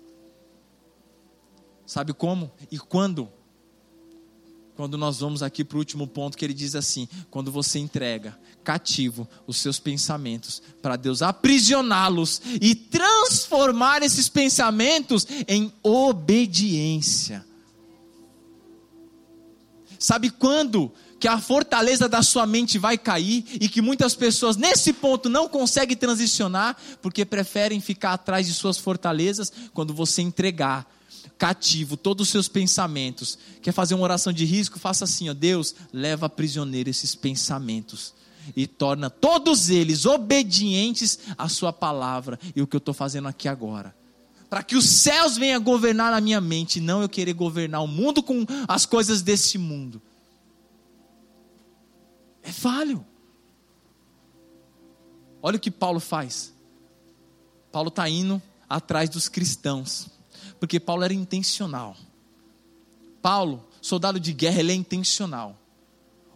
Sabe 1.86 2.12
como 2.12 2.52
e 2.70 2.78
quando? 2.78 3.32
Quando 4.76 4.98
nós 4.98 5.20
vamos 5.20 5.42
aqui 5.42 5.64
para 5.64 5.76
o 5.76 5.78
último 5.78 6.06
ponto, 6.06 6.36
que 6.36 6.44
ele 6.44 6.52
diz 6.52 6.74
assim: 6.74 7.08
quando 7.30 7.50
você 7.50 7.78
entrega 7.78 8.38
cativo 8.62 9.26
os 9.46 9.56
seus 9.56 9.78
pensamentos 9.78 10.60
para 10.82 10.96
Deus 10.96 11.22
aprisioná-los 11.22 12.42
e 12.60 12.74
transformar 12.74 14.02
esses 14.02 14.28
pensamentos 14.28 15.26
em 15.48 15.72
obediência. 15.82 17.46
Sabe 19.98 20.30
quando 20.30 20.92
que 21.18 21.28
a 21.28 21.40
fortaleza 21.40 22.06
da 22.06 22.22
sua 22.22 22.46
mente 22.46 22.76
vai 22.78 22.98
cair 22.98 23.46
e 23.58 23.70
que 23.70 23.80
muitas 23.80 24.14
pessoas 24.14 24.58
nesse 24.58 24.92
ponto 24.92 25.30
não 25.30 25.48
conseguem 25.48 25.96
transicionar 25.96 26.76
porque 27.00 27.24
preferem 27.24 27.80
ficar 27.80 28.12
atrás 28.12 28.46
de 28.46 28.52
suas 28.52 28.76
fortalezas 28.76 29.50
quando 29.72 29.94
você 29.94 30.20
entregar 30.20 30.86
cativo 31.38 31.96
todos 31.96 32.26
os 32.26 32.30
seus 32.30 32.48
pensamentos. 32.48 33.38
Quer 33.62 33.72
fazer 33.72 33.94
uma 33.94 34.04
oração 34.04 34.32
de 34.32 34.44
risco? 34.44 34.78
Faça 34.78 35.04
assim, 35.04 35.28
ó, 35.28 35.34
Deus, 35.34 35.74
leva 35.92 36.28
prisioneiro 36.28 36.88
esses 36.88 37.14
pensamentos 37.14 38.14
e 38.54 38.66
torna 38.66 39.10
todos 39.10 39.70
eles 39.70 40.06
obedientes 40.06 41.18
à 41.36 41.48
sua 41.48 41.72
palavra 41.72 42.38
e 42.54 42.62
o 42.62 42.66
que 42.66 42.76
eu 42.76 42.78
estou 42.78 42.94
fazendo 42.94 43.28
aqui 43.28 43.48
agora. 43.48 43.94
Para 44.48 44.62
que 44.62 44.76
os 44.76 44.84
céus 44.84 45.36
venham 45.36 45.60
governar 45.60 46.12
a 46.12 46.20
minha 46.20 46.40
mente, 46.40 46.80
não 46.80 47.02
eu 47.02 47.08
querer 47.08 47.32
governar 47.32 47.82
o 47.82 47.88
mundo 47.88 48.22
com 48.22 48.46
as 48.68 48.86
coisas 48.86 49.22
desse 49.22 49.58
mundo. 49.58 50.00
É 52.42 52.52
falho. 52.52 53.04
Olha 55.42 55.56
o 55.56 55.60
que 55.60 55.70
Paulo 55.70 55.98
faz. 55.98 56.54
Paulo 57.72 57.88
está 57.88 58.08
indo 58.08 58.40
atrás 58.68 59.10
dos 59.10 59.28
cristãos, 59.28 60.08
porque 60.58 60.80
Paulo 60.80 61.04
era 61.04 61.14
intencional. 61.14 61.96
Paulo, 63.22 63.64
soldado 63.80 64.20
de 64.20 64.32
guerra, 64.32 64.60
ele 64.60 64.72
é 64.72 64.74
intencional. 64.74 65.58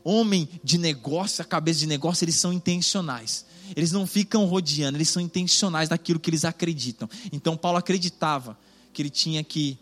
Homem 0.03 0.49
de 0.65 0.79
negócio, 0.79 1.43
a 1.43 1.45
cabeça 1.45 1.81
de 1.81 1.87
negócio, 1.87 2.25
eles 2.25 2.37
são 2.37 2.53
intencionais. 2.53 3.45
Eles 3.77 3.93
não 3.93 4.07
ficam 4.07 4.45
rodeando, 4.47 4.97
eles 4.97 5.09
são 5.09 5.23
intencionais 5.23 5.89
daquilo 5.89 6.19
que 6.19 6.31
eles 6.31 6.45
acreditam. 6.45 7.09
Então 7.33 7.57
Paulo 7.57 7.79
acreditava 7.79 8.59
que 8.93 9.03
ele 9.03 9.11
tinha 9.11 9.45
que 9.45 9.79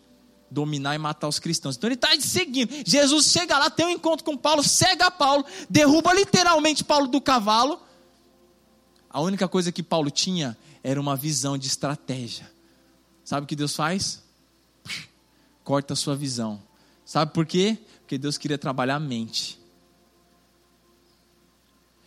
dominar 0.51 0.95
e 0.95 0.97
matar 0.97 1.27
os 1.27 1.39
cristãos. 1.39 1.75
Então 1.75 1.87
ele 1.87 1.95
está 1.95 2.09
seguindo. 2.19 2.71
Jesus 2.85 3.27
chega 3.27 3.57
lá, 3.57 3.69
tem 3.69 3.85
um 3.85 3.89
encontro 3.89 4.23
com 4.23 4.37
Paulo, 4.37 4.63
cega 4.63 5.09
Paulo, 5.09 5.45
derruba 5.69 6.13
literalmente 6.13 6.83
Paulo 6.83 7.07
do 7.07 7.21
cavalo. 7.21 7.79
A 9.09 9.21
única 9.21 9.47
coisa 9.47 9.71
que 9.71 9.81
Paulo 9.81 10.11
tinha 10.11 10.57
era 10.83 10.99
uma 10.99 11.15
visão 11.15 11.57
de 11.57 11.67
estratégia. 11.67 12.49
Sabe 13.23 13.45
o 13.45 13.47
que 13.47 13.55
Deus 13.55 13.75
faz? 13.75 14.21
Corta 15.69 15.93
a 15.93 15.95
sua 15.95 16.15
visão. 16.15 16.59
Sabe 17.05 17.31
por 17.31 17.45
quê? 17.45 17.77
Porque 17.99 18.17
Deus 18.17 18.39
queria 18.39 18.57
trabalhar 18.57 18.95
a 18.95 18.99
mente. 18.99 19.59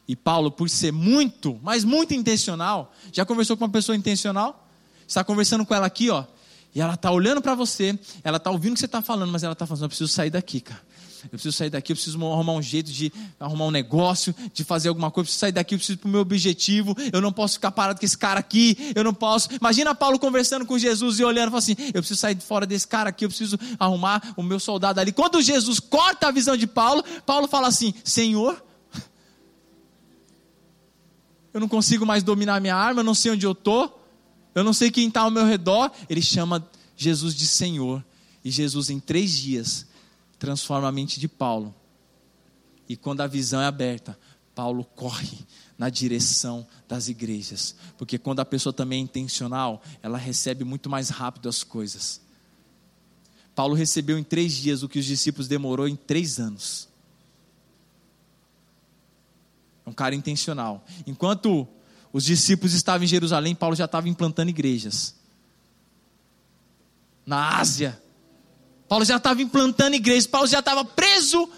E 0.09 0.17
Paulo, 0.17 0.51
por 0.51 0.69
ser 0.69 0.91
muito, 0.91 1.61
mas 1.63 1.85
muito 1.85 2.13
intencional, 2.13 2.93
já 3.13 3.25
conversou 3.25 3.57
com 3.57 3.63
uma 3.65 3.71
pessoa 3.71 3.95
intencional? 3.95 4.69
Está 5.07 5.23
conversando 5.23 5.65
com 5.65 5.73
ela 5.73 5.87
aqui, 5.87 6.11
ó. 6.11 6.25
E 6.75 6.81
ela 6.81 6.95
está 6.95 7.13
olhando 7.13 7.41
para 7.41 7.55
você, 7.55 7.97
ela 8.25 8.39
está 8.39 8.51
ouvindo 8.51 8.73
o 8.73 8.75
que 8.75 8.81
você 8.81 8.87
está 8.87 9.01
falando, 9.01 9.31
mas 9.31 9.45
ela 9.45 9.53
está 9.53 9.65
falando: 9.65 9.85
eu 9.85 9.89
preciso 9.89 10.13
sair 10.13 10.31
daqui, 10.31 10.61
cara. 10.61 10.83
Eu 11.25 11.31
preciso 11.31 11.57
sair 11.57 11.71
daqui, 11.71 11.93
eu 11.93 11.97
preciso 11.97 12.17
arrumar 12.27 12.53
um 12.53 12.63
jeito 12.63 12.91
de 12.91 13.13
arrumar 13.39 13.67
um 13.67 13.71
negócio, 13.71 14.35
de 14.53 14.65
fazer 14.65 14.89
alguma 14.89 15.11
coisa, 15.11 15.23
eu 15.23 15.27
preciso 15.27 15.41
sair 15.41 15.53
daqui, 15.53 15.75
eu 15.75 15.79
preciso 15.79 15.99
para 15.99 16.09
o 16.09 16.11
meu 16.11 16.21
objetivo, 16.21 16.95
eu 17.13 17.21
não 17.21 17.33
posso 17.33 17.55
ficar 17.55 17.71
parado 17.71 17.99
com 17.99 18.07
esse 18.07 18.17
cara 18.17 18.41
aqui, 18.41 18.77
eu 18.95 19.05
não 19.05 19.15
posso. 19.15 19.49
Imagina 19.61 19.95
Paulo 19.95 20.19
conversando 20.19 20.67
com 20.67 20.79
Jesus 20.79 21.19
e 21.19 21.25
olhando 21.25 21.49
e 21.49 21.51
falando 21.51 21.59
assim: 21.59 21.77
eu 21.95 22.03
preciso 22.03 22.21
sair 22.21 22.35
de 22.35 22.45
fora 22.45 22.67
desse 22.67 22.87
cara 22.87 23.11
aqui, 23.11 23.25
eu 23.25 23.29
preciso 23.29 23.59
arrumar 23.79 24.35
o 24.37 24.43
meu 24.43 24.59
soldado 24.59 25.01
ali. 25.01 25.13
Quando 25.13 25.41
Jesus 25.41 25.79
corta 25.81 26.29
a 26.29 26.31
visão 26.31 26.57
de 26.57 26.67
Paulo, 26.67 27.05
Paulo 27.27 27.47
fala 27.49 27.69
assim: 27.69 27.95
Senhor, 28.05 28.63
eu 31.53 31.61
não 31.61 31.69
consigo 31.69 32.07
mais 32.07 32.23
dominar 32.23 32.61
minha 32.61 32.77
arma, 32.77 33.01
eu 33.01 33.05
não 33.05 33.15
sei 33.15 33.33
onde 33.33 33.47
eu 33.47 33.53
estou 33.53 34.03
eu 34.55 34.63
não 34.63 34.73
sei 34.73 34.91
quem 34.91 35.09
está 35.09 35.23
ao 35.23 35.31
meu 35.31 35.47
redor. 35.47 35.91
Ele 36.09 36.23
chama 36.23 36.67
Jesus 36.97 37.35
de 37.35 37.47
Senhor. 37.47 38.05
E 38.45 38.51
Jesus, 38.51 38.91
em 38.91 38.99
três 38.99 39.31
dias, 39.31 39.87
transforma 40.43 40.89
a 40.89 40.93
mente 40.93 41.21
de 41.21 41.29
Paulo. 41.29 41.73
E 42.89 42.97
quando 42.97 43.21
a 43.21 43.29
visão 43.29 43.61
é 43.61 43.67
aberta, 43.67 44.19
Paulo 44.57 44.85
corre 44.85 45.39
na 45.79 45.89
direção 45.89 46.67
das 46.89 47.07
igrejas. 47.07 47.77
Porque 47.97 48.19
quando 48.19 48.41
a 48.41 48.45
pessoa 48.45 48.73
também 48.73 48.99
é 48.99 49.03
intencional, 49.03 49.81
ela 50.03 50.19
recebe 50.19 50.65
muito 50.65 50.91
mais 50.91 51.11
rápido 51.11 51.49
as 51.49 51.63
coisas. 51.63 52.21
Paulo 53.55 53.77
recebeu 53.77 54.19
em 54.19 54.25
três 54.25 54.53
dias 54.55 54.83
o 54.83 54.89
que 54.89 54.99
os 54.99 55.05
discípulos 55.05 55.47
demorou 55.47 55.87
em 55.87 55.95
três 55.95 56.41
anos. 56.41 56.89
É 59.87 59.91
um 59.91 59.95
cara 59.95 60.17
intencional. 60.17 60.85
Enquanto 61.07 61.69
os 62.13 62.25
discípulos 62.25 62.75
estavam 62.75 63.05
em 63.05 63.09
Jerusalém, 63.09 63.55
Paulo 63.55 63.77
já 63.77 63.85
estava 63.85 64.09
implantando 64.09 64.51
igrejas. 64.51 65.15
Na 67.25 67.61
Ásia. 67.61 68.03
Paulo 68.93 69.07
já 69.07 69.17
estava 69.17 69.41
implantando 69.41 69.97
igrejas, 69.97 70.27
Paulo 70.27 70.47
já 70.47 70.59
estava 70.59 70.85
preso 70.85 71.51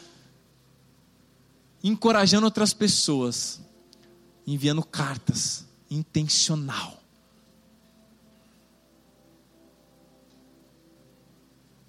encorajando 1.82 2.44
outras 2.44 2.72
pessoas, 2.72 3.60
enviando 4.46 4.84
cartas, 4.84 5.66
intencional. 5.90 7.02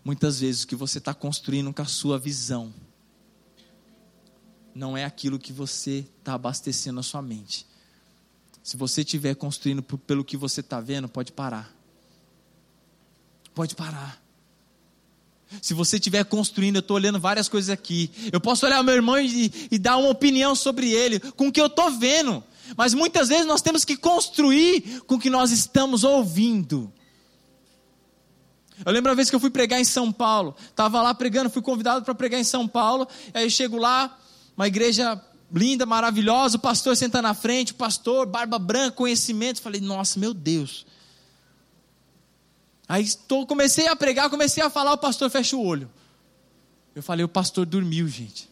Muitas 0.03 0.39
vezes 0.39 0.63
o 0.63 0.67
que 0.67 0.75
você 0.75 0.97
está 0.97 1.13
construindo 1.13 1.71
com 1.71 1.81
a 1.83 1.85
sua 1.85 2.17
visão 2.17 2.73
não 4.73 4.97
é 4.97 5.05
aquilo 5.05 5.37
que 5.37 5.53
você 5.53 6.07
está 6.17 6.33
abastecendo 6.33 6.99
a 6.99 7.03
sua 7.03 7.21
mente. 7.21 7.67
Se 8.63 8.75
você 8.75 9.01
estiver 9.01 9.35
construindo 9.35 9.83
pelo 9.83 10.25
que 10.25 10.37
você 10.37 10.61
está 10.61 10.81
vendo, 10.81 11.07
pode 11.07 11.31
parar. 11.31 11.71
Pode 13.53 13.75
parar. 13.75 14.24
Se 15.61 15.73
você 15.73 15.97
estiver 15.97 16.23
construindo, 16.25 16.77
eu 16.77 16.79
estou 16.79 16.95
olhando 16.95 17.19
várias 17.19 17.47
coisas 17.47 17.69
aqui. 17.69 18.11
Eu 18.31 18.41
posso 18.41 18.65
olhar 18.65 18.83
meu 18.83 18.95
irmão 18.95 19.19
e, 19.19 19.51
e 19.71 19.77
dar 19.77 19.97
uma 19.97 20.09
opinião 20.09 20.55
sobre 20.55 20.91
ele, 20.91 21.19
com 21.19 21.47
o 21.47 21.51
que 21.51 21.61
eu 21.61 21.67
estou 21.67 21.91
vendo. 21.91 22.43
Mas 22.75 22.93
muitas 22.93 23.29
vezes 23.29 23.45
nós 23.45 23.61
temos 23.61 23.85
que 23.85 23.95
construir 23.95 25.01
com 25.05 25.15
o 25.15 25.19
que 25.19 25.29
nós 25.29 25.51
estamos 25.51 26.03
ouvindo. 26.03 26.91
Eu 28.83 28.91
lembro 28.91 29.11
uma 29.11 29.15
vez 29.15 29.29
que 29.29 29.35
eu 29.35 29.39
fui 29.39 29.49
pregar 29.49 29.79
em 29.79 29.85
São 29.85 30.11
Paulo. 30.11 30.55
Estava 30.69 31.01
lá 31.01 31.13
pregando, 31.13 31.49
fui 31.49 31.61
convidado 31.61 32.03
para 32.03 32.15
pregar 32.15 32.39
em 32.39 32.43
São 32.43 32.67
Paulo. 32.67 33.07
Aí 33.33 33.45
eu 33.45 33.49
chego 33.49 33.77
lá, 33.77 34.17
uma 34.57 34.67
igreja 34.67 35.21
linda, 35.53 35.85
maravilhosa, 35.85 36.57
o 36.57 36.59
pastor 36.59 36.97
senta 36.97 37.21
na 37.21 37.33
frente, 37.33 37.71
o 37.71 37.75
pastor, 37.75 38.25
barba 38.25 38.59
branca, 38.59 38.97
conhecimento. 38.97 39.61
Falei, 39.61 39.79
nossa, 39.79 40.19
meu 40.19 40.33
Deus. 40.33 40.85
Aí 42.87 43.03
estou, 43.03 43.47
comecei 43.47 43.87
a 43.87 43.95
pregar, 43.95 44.29
comecei 44.29 44.63
a 44.63 44.69
falar, 44.69 44.93
o 44.93 44.97
pastor 44.97 45.29
fecha 45.29 45.55
o 45.55 45.65
olho. 45.65 45.89
Eu 46.95 47.01
falei, 47.03 47.25
o 47.25 47.29
pastor 47.29 47.65
dormiu, 47.65 48.07
gente. 48.07 48.49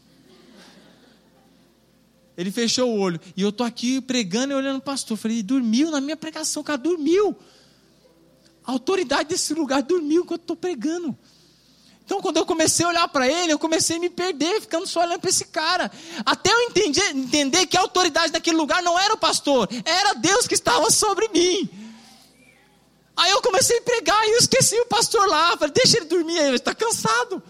Ele 2.36 2.52
fechou 2.52 2.89
o 2.89 3.00
olho. 3.00 3.19
E 3.38 3.41
eu 3.41 3.50
estou 3.50 3.65
aqui 3.65 4.02
pregando 4.02 4.54
e 4.54 4.56
olhando 4.56 4.78
o 4.78 4.82
pastor. 4.82 5.15
Eu 5.15 5.22
falei, 5.22 5.43
dormiu 5.43 5.91
na 5.91 6.02
minha 6.02 6.17
pregação, 6.17 6.62
o 6.62 6.65
cara 6.65 6.78
dormiu. 6.78 7.36
A 8.65 8.72
autoridade 8.72 9.30
desse 9.30 9.54
lugar 9.54 9.84
dormiu 9.84 10.24
enquanto 10.24 10.41
estou 10.41 10.56
pregando. 10.56 11.15
Então, 12.06 12.22
quando 12.22 12.38
eu 12.38 12.46
comecei 12.46 12.86
a 12.86 12.89
olhar 12.89 13.08
para 13.08 13.28
ele, 13.28 13.54
eu 13.54 13.60
comecei 13.60 13.96
a 13.96 14.00
me 14.00 14.10
perder, 14.10 14.60
ficando 14.60 14.86
só 14.86 15.02
olhando 15.02 15.22
para 15.22 15.30
esse 15.30 15.46
cara. 15.46 15.89
Até 16.26 16.52
eu 16.52 16.62
entendi, 16.63 17.00
entender 17.13 17.65
que 17.65 17.78
a 17.78 17.82
autoridade 17.82 18.34
daquele 18.34 18.58
lugar 18.58 18.84
não 18.84 19.00
era 19.00 19.13
o 19.13 19.17
pastor, 19.17 19.69
era 19.86 20.13
Deus 20.13 20.46
que 20.46 20.54
estava 20.54 20.91
sobre 20.91 21.30
mim. 21.30 21.69
Aí 23.15 23.32
eu 23.32 23.41
comecei 23.41 23.78
a 23.78 23.82
pregar 23.82 24.28
e 24.28 24.32
eu 24.32 24.38
esqueci 24.38 24.80
o 24.80 24.86
pastor 24.86 25.28
lá. 25.28 25.56
Falei, 25.58 25.73
deixa 25.73 25.97
ele 25.97 26.06
dormir 26.06 26.39
aí, 26.39 26.47
ele 26.47 26.56
está 26.56 26.73
cansado. 26.73 27.41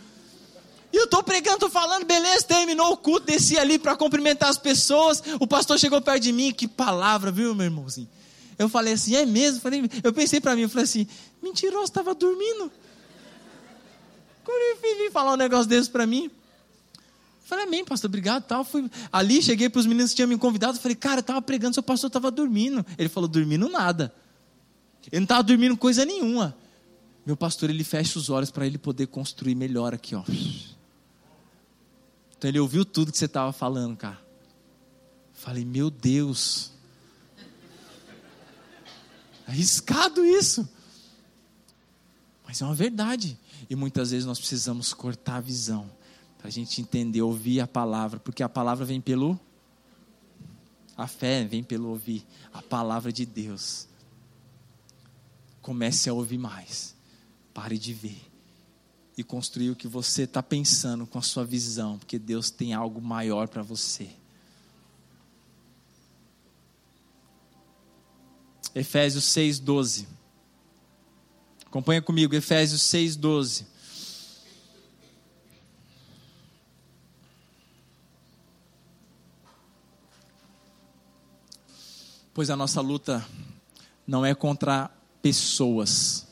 E 0.92 0.98
eu 0.98 1.06
estou 1.06 1.24
pregando, 1.24 1.56
estou 1.56 1.70
falando, 1.70 2.06
beleza, 2.06 2.44
terminou 2.46 2.92
o 2.92 2.98
culto, 2.98 3.26
desci 3.26 3.58
ali 3.58 3.80
para 3.80 3.96
cumprimentar 3.96 4.50
as 4.50 4.58
pessoas. 4.58 5.24
O 5.40 5.48
pastor 5.48 5.80
chegou 5.80 6.00
perto 6.02 6.22
de 6.22 6.32
mim, 6.32 6.52
que 6.52 6.68
palavra, 6.68 7.32
viu, 7.32 7.56
meu 7.56 7.66
irmãozinho? 7.66 8.08
Eu 8.60 8.70
falei 8.70 8.94
assim, 8.94 9.16
é 9.16 9.26
mesmo? 9.26 9.60
Falei, 9.60 9.90
eu 10.04 10.14
pensei 10.14 10.40
para 10.40 10.56
mim, 10.56 10.64
eu 10.64 10.70
falei 10.70 10.84
assim, 10.84 11.08
mentiroso, 11.42 11.86
estava 11.86 12.14
dormindo. 12.14 12.72
Como 14.44 14.58
ele 14.58 14.98
veio 14.98 15.12
falar 15.12 15.34
um 15.34 15.38
negócio 15.38 15.66
desse 15.66 15.90
para 15.90 16.06
mim? 16.06 16.30
Falei, 17.44 17.66
amém, 17.66 17.84
pastor, 17.84 18.10
obrigado. 18.10 18.44
Tal. 18.44 18.64
Fui 18.64 18.90
ali, 19.12 19.42
cheguei 19.42 19.70
para 19.70 19.80
os 19.80 19.86
meninos 19.86 20.12
que 20.12 20.18
tinham 20.18 20.28
me 20.28 20.38
convidado. 20.38 20.80
Falei, 20.80 20.96
cara, 20.96 21.18
eu 21.18 21.22
estava 21.22 21.42
pregando, 21.42 21.74
seu 21.74 21.84
pastor 21.84 22.08
estava 22.08 22.30
dormindo. 22.30 22.86
Ele 22.98 23.10
falou, 23.10 23.28
dormindo 23.28 23.68
nada. 23.70 24.14
Ele 25.12 25.20
não 25.20 25.26
estava 25.26 25.44
dormindo 25.44 25.76
coisa 25.78 26.06
nenhuma. 26.06 26.56
Meu 27.26 27.38
pastor, 27.38 27.70
ele 27.70 27.84
fecha 27.84 28.20
os 28.20 28.30
olhos 28.30 28.52
para 28.52 28.66
ele 28.66 28.78
poder 28.78 29.08
construir 29.08 29.56
melhor 29.56 29.94
aqui, 29.94 30.16
ó. 30.16 30.24
Então 32.38 32.50
ele 32.50 32.60
ouviu 32.60 32.84
tudo 32.84 33.12
que 33.12 33.18
você 33.18 33.26
estava 33.26 33.54
falando, 33.54 33.96
cara. 33.96 34.20
Falei, 35.32 35.64
meu 35.64 35.90
Deus. 35.90 36.72
Arriscado 39.48 40.26
isso. 40.26 40.68
Mas 42.46 42.62
é 42.62 42.66
uma 42.66 42.76
verdade. 42.76 43.38
E 43.70 43.76
muitas 43.76 44.12
vezes 44.12 44.26
nós 44.26 44.40
precisamos 44.40 44.94
cortar 44.94 45.38
a 45.38 45.42
visão. 45.42 45.90
Para 46.38 46.50
a 46.50 46.52
gente 46.52 46.82
entender, 46.82 47.22
ouvir 47.22 47.62
a 47.62 47.68
palavra. 47.68 48.20
Porque 48.20 48.44
a 48.44 48.50
palavra 48.50 48.84
vem 48.84 49.00
pelo. 49.00 49.40
A 50.98 51.08
fé 51.08 51.46
vem 51.46 51.64
pelo 51.64 51.90
ouvir 51.90 52.26
a 52.54 52.62
palavra 52.62 53.12
de 53.12 53.26
Deus. 53.26 53.88
Comece 55.64 56.10
a 56.10 56.14
ouvir 56.14 56.38
mais. 56.38 56.96
Pare 57.54 57.80
de 57.80 57.94
ver 57.94 58.30
e 59.18 59.24
construir 59.24 59.72
o 59.72 59.76
que 59.76 59.88
você 59.88 60.24
está 60.24 60.44
pensando 60.44 61.08
com 61.08 61.18
a 61.18 61.22
sua 61.22 61.46
visão, 61.46 61.98
porque 61.98 62.20
Deus 62.20 62.52
tem 62.52 62.74
algo 62.74 63.02
maior 63.02 63.48
para 63.48 63.64
você. 63.64 64.10
Efésios 68.76 69.24
6,12. 69.26 70.08
Acompanha 71.66 72.02
comigo, 72.02 72.36
Efésios 72.36 72.82
6,12. 72.82 73.66
Pois 82.34 82.50
a 82.50 82.56
nossa 82.56 82.82
luta 82.82 83.24
não 84.08 84.26
é 84.26 84.34
contra 84.34 84.90
pessoas, 85.24 86.28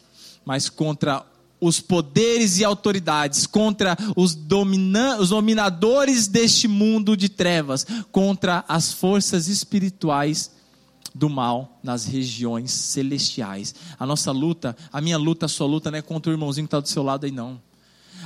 mas 0.45 0.69
contra 0.69 1.25
os 1.61 1.79
poderes 1.79 2.59
e 2.59 2.65
autoridades, 2.65 3.47
contra 3.47 3.97
os, 4.15 4.35
domina 4.35 5.17
os 5.17 5.29
dominadores 5.29 6.27
deste 6.27 6.67
mundo 6.67 7.15
de 7.15 7.29
trevas, 7.29 7.85
contra 8.11 8.65
as 8.67 8.91
forças 8.91 9.47
espirituais 9.47 10.51
do 11.13 11.29
mal 11.29 11.79
nas 11.81 12.05
regiões 12.05 12.71
celestiais. 12.71 13.73
A 13.97 14.05
nossa 14.05 14.31
luta, 14.31 14.75
a 14.91 14.99
minha 14.99 15.17
luta, 15.17 15.45
a 15.45 15.49
sua 15.49 15.67
luta 15.67 15.89
não 15.89 15.97
é 15.97 16.01
contra 16.01 16.31
o 16.31 16.33
irmãozinho 16.33 16.67
que 16.67 16.75
está 16.75 16.79
do 16.79 16.89
seu 16.89 17.03
lado 17.03 17.25
aí, 17.25 17.31
não. 17.31 17.61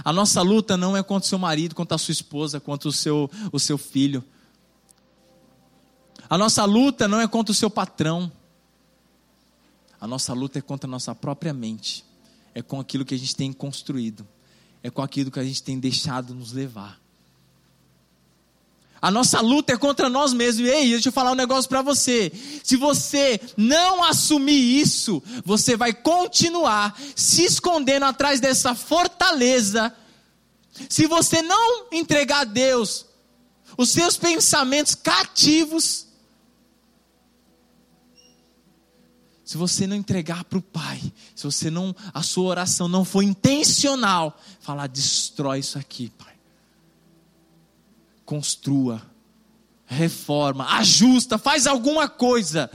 A 0.04 0.12
nossa 0.12 0.42
luta 0.42 0.76
não 0.76 0.96
é 0.98 1.04
contra 1.04 1.26
o 1.26 1.30
seu 1.30 1.40
marido, 1.40 1.76
contra 1.76 1.96
a 1.96 2.00
sua 2.00 2.12
esposa, 2.12 2.60
contra 2.60 2.90
o 2.90 2.92
seu, 2.92 3.30
o 3.52 3.60
seu 3.60 3.78
filho. 3.78 4.24
A 6.30 6.38
nossa 6.38 6.66
luta 6.66 7.08
não 7.08 7.22
é 7.22 7.28
contra 7.28 7.52
o 7.52 7.56
seu 7.56 7.70
patrão. 7.70 8.32
A 10.00 10.08
nossa 10.08 10.34
luta 10.34 10.60
é 10.60 10.62
contra 10.62 10.88
a 10.88 10.92
nossa 10.92 11.14
própria 11.16 11.54
mente 11.54 12.06
é 12.56 12.62
com 12.62 12.80
aquilo 12.80 13.04
que 13.04 13.14
a 13.14 13.20
gente 13.20 13.36
tem 13.36 13.52
construído, 13.52 14.26
é 14.82 14.90
com 14.90 15.02
aquilo 15.02 15.30
que 15.30 15.40
a 15.40 15.44
gente 15.44 15.62
tem 15.62 15.78
deixado 15.78 16.34
nos 16.34 16.54
levar. 16.54 16.98
A 19.02 19.12
nossa 19.12 19.42
luta 19.42 19.74
é 19.74 19.78
contra 19.78 20.10
nós 20.10 20.34
mesmos. 20.34 20.68
Ei, 20.68 20.90
deixa 20.90 21.10
eu 21.10 21.14
falar 21.14 21.34
um 21.34 21.36
negócio 21.36 21.70
para 21.70 21.82
você. 21.82 22.32
Se 22.64 22.76
você 22.76 23.40
não 23.56 24.04
assumir 24.04 24.80
isso, 24.82 25.22
você 25.44 25.76
vai 25.76 25.94
continuar 25.94 26.98
se 27.14 27.44
escondendo 27.44 28.06
atrás 28.06 28.40
dessa 28.40 28.74
fortaleza. 28.74 29.94
Se 30.90 31.06
você 31.06 31.42
não 31.42 31.88
entregar 31.92 32.40
a 32.40 32.46
Deus 32.46 33.06
os 33.78 33.90
seus 33.90 34.18
pensamentos 34.18 34.96
cativos, 34.96 36.08
se 39.46 39.58
você 39.58 39.86
não 39.86 39.96
entregar 39.96 40.44
para 40.44 40.58
o 40.58 40.62
Pai, 40.62 41.00
se 41.36 41.44
você 41.44 41.70
não, 41.70 41.96
a 42.12 42.24
sua 42.24 42.46
oração 42.46 42.88
não 42.88 43.06
for 43.06 43.22
intencional, 43.22 44.42
falar, 44.60 44.88
destrói 44.88 45.60
isso 45.60 45.78
aqui, 45.78 46.12
Pai. 46.18 46.34
Construa, 48.26 49.04
reforma, 49.86 50.66
ajusta, 50.78 51.38
faz 51.38 51.68
alguma 51.68 52.10
coisa. 52.10 52.72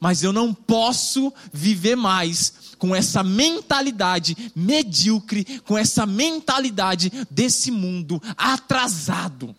Mas 0.00 0.24
eu 0.24 0.32
não 0.32 0.52
posso 0.52 1.32
viver 1.52 1.94
mais 1.94 2.74
com 2.78 2.92
essa 2.92 3.22
mentalidade 3.22 4.36
medíocre, 4.56 5.60
com 5.60 5.78
essa 5.78 6.04
mentalidade 6.04 7.12
desse 7.30 7.70
mundo 7.70 8.20
atrasado. 8.36 9.54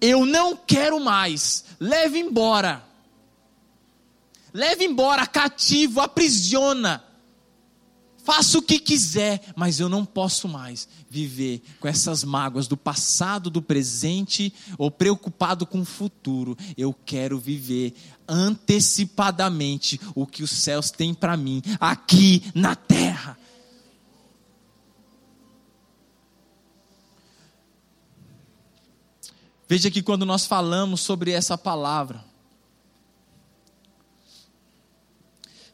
Eu 0.00 0.24
não 0.24 0.56
quero 0.56 1.00
mais. 1.00 1.64
Leve 1.80 2.20
embora 2.20 2.85
leva 4.56 4.82
embora, 4.82 5.26
cativo, 5.26 6.00
aprisiona. 6.00 7.04
Faça 8.24 8.58
o 8.58 8.62
que 8.62 8.80
quiser, 8.80 9.40
mas 9.54 9.78
eu 9.78 9.88
não 9.88 10.04
posso 10.04 10.48
mais 10.48 10.88
viver 11.08 11.62
com 11.78 11.86
essas 11.86 12.24
mágoas 12.24 12.66
do 12.66 12.76
passado, 12.76 13.48
do 13.50 13.62
presente 13.62 14.52
ou 14.76 14.90
preocupado 14.90 15.64
com 15.64 15.82
o 15.82 15.84
futuro. 15.84 16.56
Eu 16.76 16.92
quero 16.92 17.38
viver 17.38 17.94
antecipadamente 18.26 20.00
o 20.12 20.26
que 20.26 20.42
os 20.42 20.50
céus 20.50 20.90
têm 20.90 21.14
para 21.14 21.36
mim 21.36 21.62
aqui 21.78 22.42
na 22.52 22.74
terra. 22.74 23.38
Veja 29.68 29.90
que 29.90 30.02
quando 30.02 30.26
nós 30.26 30.46
falamos 30.46 31.00
sobre 31.00 31.30
essa 31.30 31.56
palavra, 31.58 32.24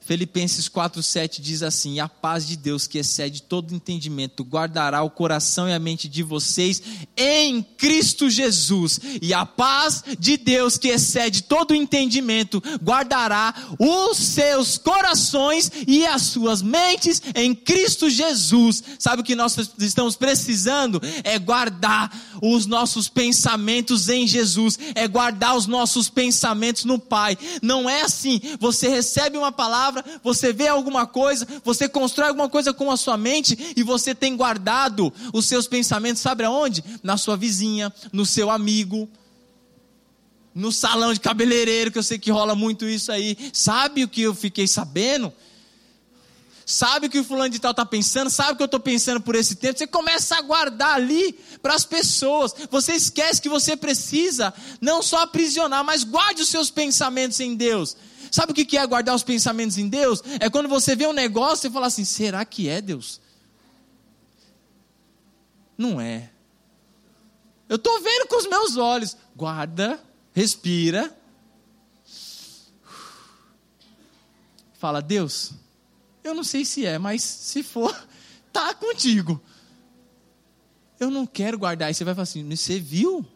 Filipenses 0.05 0.69
4,7 0.69 1.41
diz 1.41 1.63
assim: 1.63 2.01
A 2.01 2.09
paz 2.09 2.47
de 2.47 2.57
Deus, 2.57 2.87
que 2.87 2.99
excede 2.99 3.43
todo 3.43 3.75
entendimento, 3.75 4.43
guardará 4.43 5.03
o 5.03 5.11
coração 5.11 5.69
e 5.69 5.73
a 5.73 5.79
mente 5.79 6.09
de 6.09 6.23
vocês 6.23 6.83
em 7.17 7.63
Cristo 7.63 8.29
Jesus. 8.29 8.99
E 9.21 9.33
a 9.33 9.47
paz 9.47 10.03
de 10.19 10.37
Deus, 10.37 10.77
que 10.77 10.89
excede 10.89 11.45
todo 11.45 11.75
entendimento, 11.75 12.63
guardará 12.83 13.55
os 13.79 14.19
seus 14.19 14.77
corações 14.77 15.71
e 15.87 16.05
as 16.05 16.23
suas 16.23 16.63
mentes 16.63 17.23
em 17.35 17.55
Cristo 17.55 18.11
Jesus. 18.11 18.83
Sabe 18.99 19.23
o 19.23 19.25
que 19.25 19.37
nós 19.37 19.57
estamos 19.79 20.17
precisando? 20.17 21.01
É 21.23 21.39
guardar 21.39 22.11
os 22.43 22.67
nossos 22.67 23.09
pensamentos 23.09 24.09
em 24.09 24.27
Jesus, 24.27 24.79
é 24.97 25.07
guardar 25.07 25.57
os 25.57 25.67
nossos 25.67 26.09
pensamentos 26.09 26.85
no 26.85 26.99
Pai. 26.99 27.39
Não 27.63 27.89
é 27.89 28.03
assim, 28.03 28.41
você 28.59 28.89
recebe 28.89 29.39
uma 29.39 29.53
palavra 29.53 29.92
palavra, 29.93 30.21
você 30.23 30.53
vê 30.53 30.69
alguma 30.69 31.07
coisa, 31.07 31.47
você 31.63 31.89
constrói 31.89 32.29
alguma 32.29 32.49
coisa 32.49 32.73
com 32.73 32.91
a 32.91 32.97
sua 32.97 33.17
mente 33.17 33.75
e 33.77 33.83
você 33.83 34.15
tem 34.15 34.37
guardado 34.37 35.13
os 35.33 35.47
seus 35.47 35.67
pensamentos, 35.67 36.23
sabe 36.23 36.45
aonde? 36.45 36.83
Na 37.03 37.17
sua 37.17 37.37
vizinha, 37.37 37.93
no 38.13 38.25
seu 38.25 38.51
amigo, 38.51 39.09
no 40.55 40.73
salão 40.73 41.13
de 41.13 41.21
cabeleireiro, 41.21 41.91
que 41.91 41.99
eu 41.99 42.03
sei 42.03 42.19
que 42.19 42.31
rola 42.31 42.55
muito 42.55 42.87
isso 42.87 43.13
aí. 43.13 43.37
Sabe 43.53 44.05
o 44.05 44.09
que 44.09 44.23
eu 44.23 44.35
fiquei 44.35 44.67
sabendo? 44.67 45.33
Sabe 46.65 47.07
o 47.07 47.11
que 47.11 47.19
o 47.19 47.25
fulano 47.25 47.51
de 47.51 47.59
tal 47.59 47.73
está 47.73 47.85
pensando? 47.85 48.31
Sabe 48.31 48.53
o 48.53 48.57
que 48.57 48.63
eu 48.63 48.67
estou 48.67 48.81
pensando 48.81 49.21
por 49.21 49.35
esse 49.35 49.57
tempo? 49.57 49.79
Você 49.79 49.87
começa 49.87 50.37
a 50.37 50.41
guardar 50.41 50.95
ali 50.95 51.33
para 51.61 51.75
as 51.75 51.85
pessoas. 51.85 52.55
Você 52.71 52.93
esquece 52.93 53.43
que 53.43 53.49
você 53.49 53.77
precisa 53.77 54.55
não 54.81 55.03
só 55.03 55.23
aprisionar, 55.23 55.85
mas 55.85 56.05
guarde 56.05 56.43
os 56.43 56.49
seus 56.49 56.71
pensamentos 56.71 57.41
em 57.41 57.55
Deus. 57.55 57.97
Sabe 58.33 58.53
o 58.53 58.55
que 58.55 58.79
é 58.79 58.87
guardar 58.87 59.15
os 59.15 59.23
pensamentos 59.23 59.77
em 59.77 59.87
Deus? 59.87 60.23
É 60.41 60.49
quando 60.49 60.67
você 60.67 60.97
vê 60.97 61.07
um 61.07 61.13
negócio 61.13 61.69
e 61.69 61.71
fala 61.71 61.87
assim: 61.87 62.03
será 62.03 62.43
que 62.47 62.67
é 62.67 62.81
Deus? 62.81 63.21
Não 65.77 66.01
é. 66.01 66.31
Eu 67.69 67.77
estou 67.77 68.01
vendo 68.01 68.27
com 68.27 68.39
os 68.39 68.47
meus 68.47 68.79
olhos. 68.79 69.19
Guarda, 69.37 70.03
respira. 70.33 71.15
Fala, 74.79 75.03
Deus, 75.03 75.53
eu 76.25 76.35
não 76.35 76.43
sei 76.43 76.65
se 76.65 76.87
é, 76.87 76.99
mas 76.99 77.23
se 77.23 77.63
for, 77.63 77.95
tá 78.51 78.73
contigo. 78.73 79.39
Eu 80.99 81.11
não 81.11 81.27
quero 81.27 81.59
guardar. 81.59 81.89
Aí 81.89 81.95
você 81.95 82.03
vai 82.03 82.15
falar 82.15 82.23
assim: 82.23 82.49
você 82.49 82.81
viu? 82.81 83.27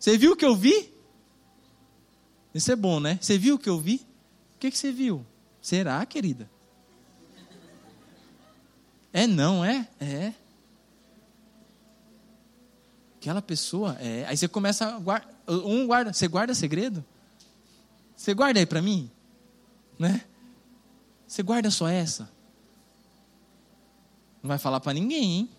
Você 0.00 0.16
viu 0.16 0.32
o 0.32 0.36
que 0.36 0.46
eu 0.46 0.56
vi? 0.56 0.90
Isso 2.54 2.72
é 2.72 2.76
bom, 2.76 2.98
né? 2.98 3.18
Você 3.20 3.36
viu 3.36 3.56
o 3.56 3.58
que 3.58 3.68
eu 3.68 3.78
vi? 3.78 4.07
O 4.58 4.60
que, 4.60 4.72
que 4.72 4.76
você 4.76 4.90
viu? 4.90 5.24
Será, 5.62 6.04
querida? 6.04 6.50
É 9.12 9.24
não, 9.24 9.64
é? 9.64 9.88
É. 10.00 10.34
Aquela 13.20 13.40
pessoa, 13.40 13.96
é. 14.00 14.26
Aí 14.26 14.36
você 14.36 14.48
começa 14.48 14.96
a 14.96 14.98
guardar. 14.98 15.32
Um 15.46 15.86
guarda. 15.86 16.12
Você 16.12 16.26
guarda 16.26 16.56
segredo? 16.56 17.04
Você 18.16 18.34
guarda 18.34 18.58
aí 18.58 18.66
para 18.66 18.82
mim? 18.82 19.08
Né? 19.96 20.24
Você 21.24 21.40
guarda 21.40 21.70
só 21.70 21.86
essa? 21.86 22.28
Não 24.42 24.48
vai 24.48 24.58
falar 24.58 24.80
para 24.80 24.92
ninguém, 24.92 25.22
hein? 25.22 25.50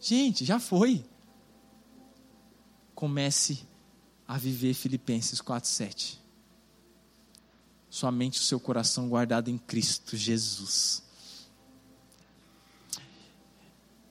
Gente, 0.00 0.46
já 0.46 0.58
foi. 0.58 1.04
Comece 2.94 3.68
a 4.26 4.38
viver 4.38 4.72
Filipenses 4.72 5.42
4:7 5.42 6.23
somente 7.94 8.40
o 8.40 8.42
seu 8.42 8.58
coração 8.58 9.08
guardado 9.08 9.48
em 9.48 9.56
Cristo 9.56 10.16
Jesus. 10.16 11.00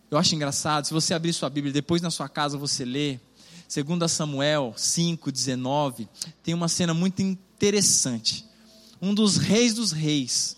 Eu 0.10 0.18
acho 0.18 0.34
engraçado, 0.34 0.86
se 0.86 0.94
você 0.94 1.14
abrir 1.14 1.34
sua 1.34 1.50
Bíblia, 1.50 1.74
depois 1.74 2.02
na 2.02 2.10
sua 2.10 2.30
casa 2.30 2.58
você 2.58 2.86
lê, 2.86 3.20
2 3.68 4.10
Samuel 4.10 4.74
5,19, 4.78 6.08
tem 6.42 6.54
uma 6.54 6.70
cena 6.70 6.94
muito 6.94 7.22
interessante. 7.22 8.46
Um 9.02 9.14
dos 9.14 9.36
reis 9.36 9.74
dos 9.74 9.92
reis, 9.92 10.56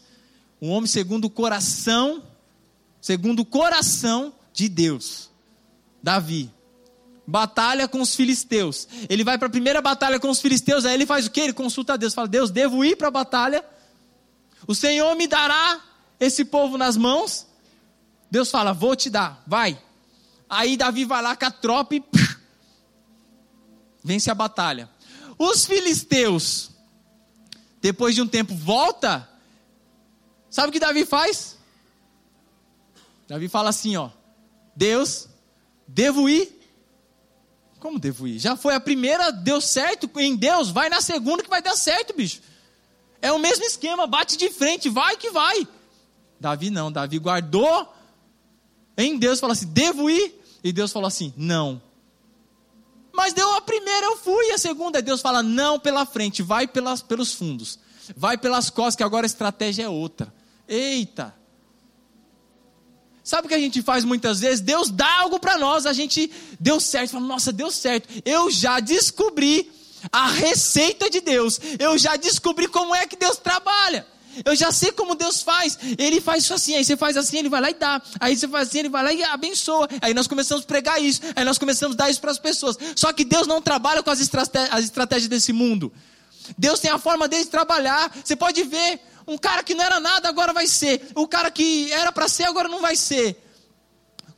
um 0.61 0.69
homem 0.69 0.85
segundo 0.85 1.25
o 1.25 1.29
coração, 1.29 2.21
segundo 3.01 3.39
o 3.39 3.45
coração 3.45 4.35
de 4.53 4.69
Deus, 4.69 5.31
Davi 6.03 6.53
batalha 7.27 7.87
com 7.87 8.01
os 8.01 8.15
filisteus. 8.15 8.87
Ele 9.09 9.23
vai 9.23 9.37
para 9.37 9.47
a 9.47 9.51
primeira 9.51 9.81
batalha 9.81 10.19
com 10.19 10.29
os 10.29 10.39
filisteus, 10.39 10.85
aí 10.85 10.93
ele 10.93 11.05
faz 11.05 11.25
o 11.25 11.31
que? 11.31 11.41
Ele 11.41 11.53
consulta 11.53 11.93
a 11.93 11.97
Deus, 11.97 12.13
fala: 12.13 12.27
Deus, 12.27 12.51
devo 12.51 12.83
ir 12.83 12.95
para 12.95 13.07
a 13.07 13.11
batalha? 13.11 13.63
O 14.67 14.75
Senhor 14.75 15.15
me 15.15 15.27
dará 15.27 15.81
esse 16.19 16.45
povo 16.45 16.77
nas 16.77 16.97
mãos? 16.97 17.47
Deus 18.29 18.51
fala: 18.51 18.73
Vou 18.73 18.95
te 18.95 19.09
dar, 19.09 19.43
vai. 19.47 19.79
Aí 20.49 20.77
Davi 20.77 21.05
vai 21.05 21.21
lá 21.21 21.35
com 21.35 21.45
a 21.45 21.51
tropa 21.51 21.95
e 21.95 22.01
pff, 22.01 22.37
vence 24.03 24.29
a 24.29 24.35
batalha. 24.35 24.89
Os 25.37 25.65
filisteus, 25.65 26.71
depois 27.81 28.15
de 28.15 28.21
um 28.21 28.27
tempo, 28.27 28.55
volta. 28.55 29.27
Sabe 30.49 30.69
o 30.69 30.71
que 30.71 30.79
Davi 30.79 31.05
faz? 31.05 31.57
Davi 33.27 33.47
fala 33.47 33.69
assim: 33.69 33.97
Ó, 33.97 34.09
Deus, 34.75 35.27
devo 35.87 36.29
ir? 36.29 36.64
Como 37.85 37.99
devo 37.99 38.27
ir? 38.27 38.39
Já 38.39 38.55
foi 38.55 38.73
a 38.73 38.79
primeira, 38.79 39.31
deu 39.31 39.61
certo 39.61 40.09
em 40.19 40.35
Deus, 40.35 40.71
vai 40.71 40.89
na 40.89 41.01
segunda 41.01 41.43
que 41.43 41.49
vai 41.51 41.61
dar 41.61 41.75
certo, 41.75 42.15
bicho. 42.15 42.41
É 43.21 43.31
o 43.31 43.37
mesmo 43.37 43.63
esquema, 43.63 44.07
bate 44.07 44.35
de 44.37 44.49
frente, 44.49 44.89
vai 44.89 45.15
que 45.17 45.29
vai. 45.29 45.67
Davi 46.39 46.71
não, 46.71 46.91
Davi 46.91 47.19
guardou 47.19 47.93
em 48.97 49.19
Deus, 49.19 49.39
falou 49.39 49.51
assim: 49.51 49.67
devo 49.67 50.09
ir? 50.09 50.33
E 50.63 50.73
Deus 50.73 50.91
falou 50.91 51.05
assim: 51.05 51.31
não. 51.37 51.79
Mas 53.13 53.33
deu 53.33 53.53
a 53.53 53.61
primeira, 53.61 54.07
eu 54.07 54.17
fui, 54.17 54.49
a 54.49 54.57
segunda, 54.57 54.99
Deus 54.99 55.21
fala: 55.21 55.43
não 55.43 55.79
pela 55.79 56.07
frente, 56.07 56.41
vai 56.41 56.67
pelas, 56.67 57.03
pelos 57.03 57.35
fundos, 57.35 57.77
vai 58.17 58.35
pelas 58.35 58.71
costas, 58.71 58.95
que 58.95 59.03
agora 59.03 59.27
a 59.27 59.29
estratégia 59.29 59.83
é 59.83 59.89
outra. 59.89 60.33
Eita! 60.67 61.35
Sabe 63.25 63.47
o 63.47 63.49
que 63.49 63.55
a 63.55 63.59
gente 63.59 63.81
faz 63.81 64.05
muitas 64.05 64.39
vezes? 64.39 64.61
Deus 64.61 64.91
dá 64.91 65.21
algo 65.21 65.39
para 65.39 65.57
nós, 65.57 65.87
a 65.87 65.93
gente 65.93 66.31
deu 66.59 66.79
certo, 66.79 67.13
fala, 67.13 67.25
nossa, 67.25 67.51
deu 67.51 67.71
certo. 67.71 68.07
Eu 68.23 68.51
já 68.51 68.79
descobri 68.79 69.71
a 70.11 70.27
receita 70.27 71.09
de 71.09 71.21
Deus. 71.21 71.59
Eu 71.79 71.97
já 71.97 72.17
descobri 72.17 72.67
como 72.67 72.93
é 72.93 73.07
que 73.07 73.15
Deus 73.15 73.37
trabalha. 73.37 74.05
Eu 74.45 74.55
já 74.55 74.71
sei 74.71 74.91
como 74.91 75.15
Deus 75.15 75.41
faz. 75.41 75.75
Ele 75.97 76.21
faz 76.21 76.43
isso 76.43 76.53
assim, 76.53 76.75
aí 76.75 76.85
você 76.85 76.95
faz 76.95 77.17
assim, 77.17 77.39
ele 77.39 77.49
vai 77.49 77.61
lá 77.61 77.71
e 77.71 77.73
dá. 77.73 77.99
Aí 78.19 78.37
você 78.37 78.47
faz 78.47 78.67
assim, 78.67 78.77
ele 78.77 78.89
vai 78.89 79.03
lá 79.03 79.11
e 79.11 79.23
abençoa. 79.23 79.89
Aí 80.01 80.13
nós 80.13 80.27
começamos 80.27 80.63
a 80.63 80.67
pregar 80.67 81.01
isso. 81.01 81.21
Aí 81.35 81.43
nós 81.43 81.57
começamos 81.57 81.95
a 81.95 81.97
dar 81.97 82.11
isso 82.11 82.21
para 82.21 82.29
as 82.29 82.37
pessoas. 82.37 82.77
Só 82.95 83.11
que 83.11 83.25
Deus 83.25 83.47
não 83.47 83.59
trabalha 83.59 84.03
com 84.03 84.11
as, 84.11 84.19
estratégias, 84.19 84.71
as 84.71 84.83
estratégias 84.83 85.27
desse 85.27 85.51
mundo. 85.51 85.91
Deus 86.55 86.79
tem 86.79 86.91
a 86.91 86.99
forma 86.99 87.27
dele 87.27 87.45
de 87.45 87.49
trabalhar. 87.49 88.15
Você 88.23 88.35
pode 88.35 88.61
ver 88.65 88.99
um 89.27 89.37
cara 89.37 89.63
que 89.63 89.73
não 89.73 89.83
era 89.83 89.99
nada 89.99 90.29
agora 90.29 90.53
vai 90.53 90.67
ser. 90.67 91.09
O 91.15 91.27
cara 91.27 91.49
que 91.49 91.91
era 91.91 92.11
para 92.11 92.27
ser 92.27 92.43
agora 92.43 92.67
não 92.69 92.81
vai 92.81 92.95
ser. 92.95 93.41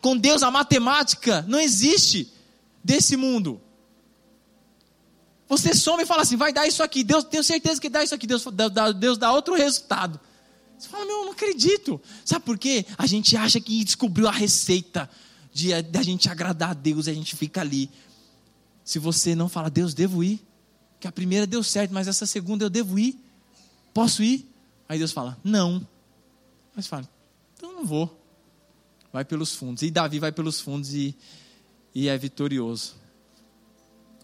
Com 0.01 0.15
Deus 0.15 0.43
a 0.43 0.51
matemática 0.51 1.43
não 1.47 1.59
existe 1.59 2.31
desse 2.83 3.17
mundo. 3.17 3.61
Você 5.49 5.73
soma 5.73 6.03
e 6.03 6.05
fala 6.05 6.23
assim, 6.23 6.35
vai 6.35 6.51
dar 6.51 6.67
isso 6.67 6.83
aqui. 6.83 7.03
Deus, 7.03 7.23
tenho 7.23 7.43
certeza 7.43 7.79
que 7.79 7.89
dá 7.89 8.03
isso 8.03 8.13
aqui. 8.13 8.27
Deus, 8.27 8.45
Deus 8.97 9.17
dá 9.17 9.31
outro 9.31 9.55
resultado. 9.55 10.19
Você 10.77 10.87
fala, 10.87 11.05
meu, 11.05 11.25
não 11.25 11.31
acredito. 11.31 11.99
Sabe 12.23 12.45
por 12.45 12.57
quê? 12.57 12.85
A 12.97 13.07
gente 13.07 13.35
acha 13.35 13.59
que 13.59 13.83
descobriu 13.83 14.27
a 14.27 14.31
receita 14.31 15.09
de, 15.53 15.81
de 15.81 15.97
a 15.97 16.03
gente 16.03 16.29
agradar 16.29 16.71
a 16.71 16.73
Deus 16.73 17.07
e 17.07 17.11
a 17.11 17.13
gente 17.13 17.35
fica 17.35 17.61
ali. 17.61 17.89
Se 18.83 18.99
você 18.99 19.35
não 19.35 19.49
fala, 19.49 19.69
Deus, 19.69 19.93
devo 19.93 20.23
ir. 20.23 20.45
Que 20.99 21.07
a 21.07 21.11
primeira 21.11 21.47
deu 21.47 21.63
certo, 21.63 21.93
mas 21.93 22.07
essa 22.07 22.25
segunda 22.25 22.65
eu 22.65 22.69
devo 22.69 22.99
ir. 22.99 23.19
Posso 23.93 24.21
ir? 24.21 24.47
Aí 24.87 24.97
Deus 24.97 25.11
fala: 25.11 25.37
Não. 25.43 25.85
Mas 26.75 26.87
fala: 26.87 27.07
Então 27.55 27.73
não 27.73 27.85
vou. 27.85 28.23
Vai 29.11 29.25
pelos 29.25 29.55
fundos. 29.55 29.83
E 29.83 29.91
Davi 29.91 30.19
vai 30.19 30.31
pelos 30.31 30.59
fundos 30.59 30.93
e, 30.93 31.15
e 31.93 32.07
é 32.07 32.17
vitorioso. 32.17 32.95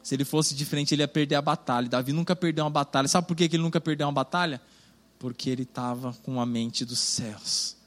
Se 0.01 0.15
ele 0.15 0.25
fosse 0.25 0.53
de 0.53 0.65
frente, 0.65 0.93
ele 0.93 1.01
ia 1.01 1.07
perder 1.07 1.35
a 1.35 1.41
batalha. 1.41 1.87
Davi 1.87 2.11
nunca 2.11 2.35
perdeu 2.35 2.65
uma 2.65 2.69
batalha. 2.69 3.07
Sabe 3.07 3.27
por 3.27 3.35
que 3.35 3.45
ele 3.45 3.57
nunca 3.57 3.79
perdeu 3.79 4.05
uma 4.05 4.13
batalha? 4.13 4.61
Porque 5.17 5.49
ele 5.49 5.63
estava 5.63 6.13
com 6.23 6.41
a 6.41 6.45
mente 6.45 6.83
dos 6.83 6.99
céus. 6.99 7.77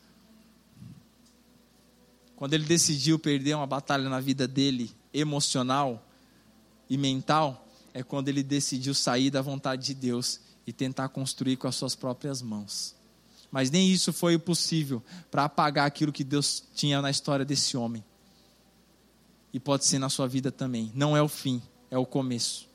Quando 2.35 2.55
ele 2.55 2.65
decidiu 2.65 3.19
perder 3.19 3.55
uma 3.55 3.67
batalha 3.67 4.09
na 4.09 4.21
vida 4.21 4.49
dele, 4.49 4.91
emocional 5.13 6.07
e 6.89 6.97
mental, 6.97 7.67
é 7.93 8.03
quando 8.03 8.29
ele 8.29 8.43
decidiu 8.43 8.95
sair 8.95 9.31
da 9.31 9.41
vontade 9.41 9.87
de 9.87 9.95
Deus 9.95 10.41
e 10.67 10.73
tentar 10.73 11.09
construir 11.09 11.57
com 11.57 11.69
as 11.69 11.77
suas 11.77 11.95
próprias 11.95 12.43
mãos. 12.43 12.95
Mas 13.51 13.71
nem 13.71 13.91
isso 13.91 14.13
foi 14.13 14.39
possível 14.39 15.03
para 15.31 15.45
apagar 15.45 15.87
aquilo 15.87 16.13
que 16.13 16.25
Deus 16.25 16.63
tinha 16.75 17.01
na 17.01 17.11
história 17.11 17.45
desse 17.45 17.77
homem. 17.77 18.05
E 19.53 19.61
pode 19.61 19.85
ser 19.85 19.99
na 19.99 20.09
sua 20.09 20.27
vida 20.27 20.51
também. 20.51 20.91
Não 20.95 21.17
é 21.17 21.23
o 21.23 21.29
fim, 21.29 21.63
é 21.91 21.97
o 21.97 22.05
começo. 22.05 22.69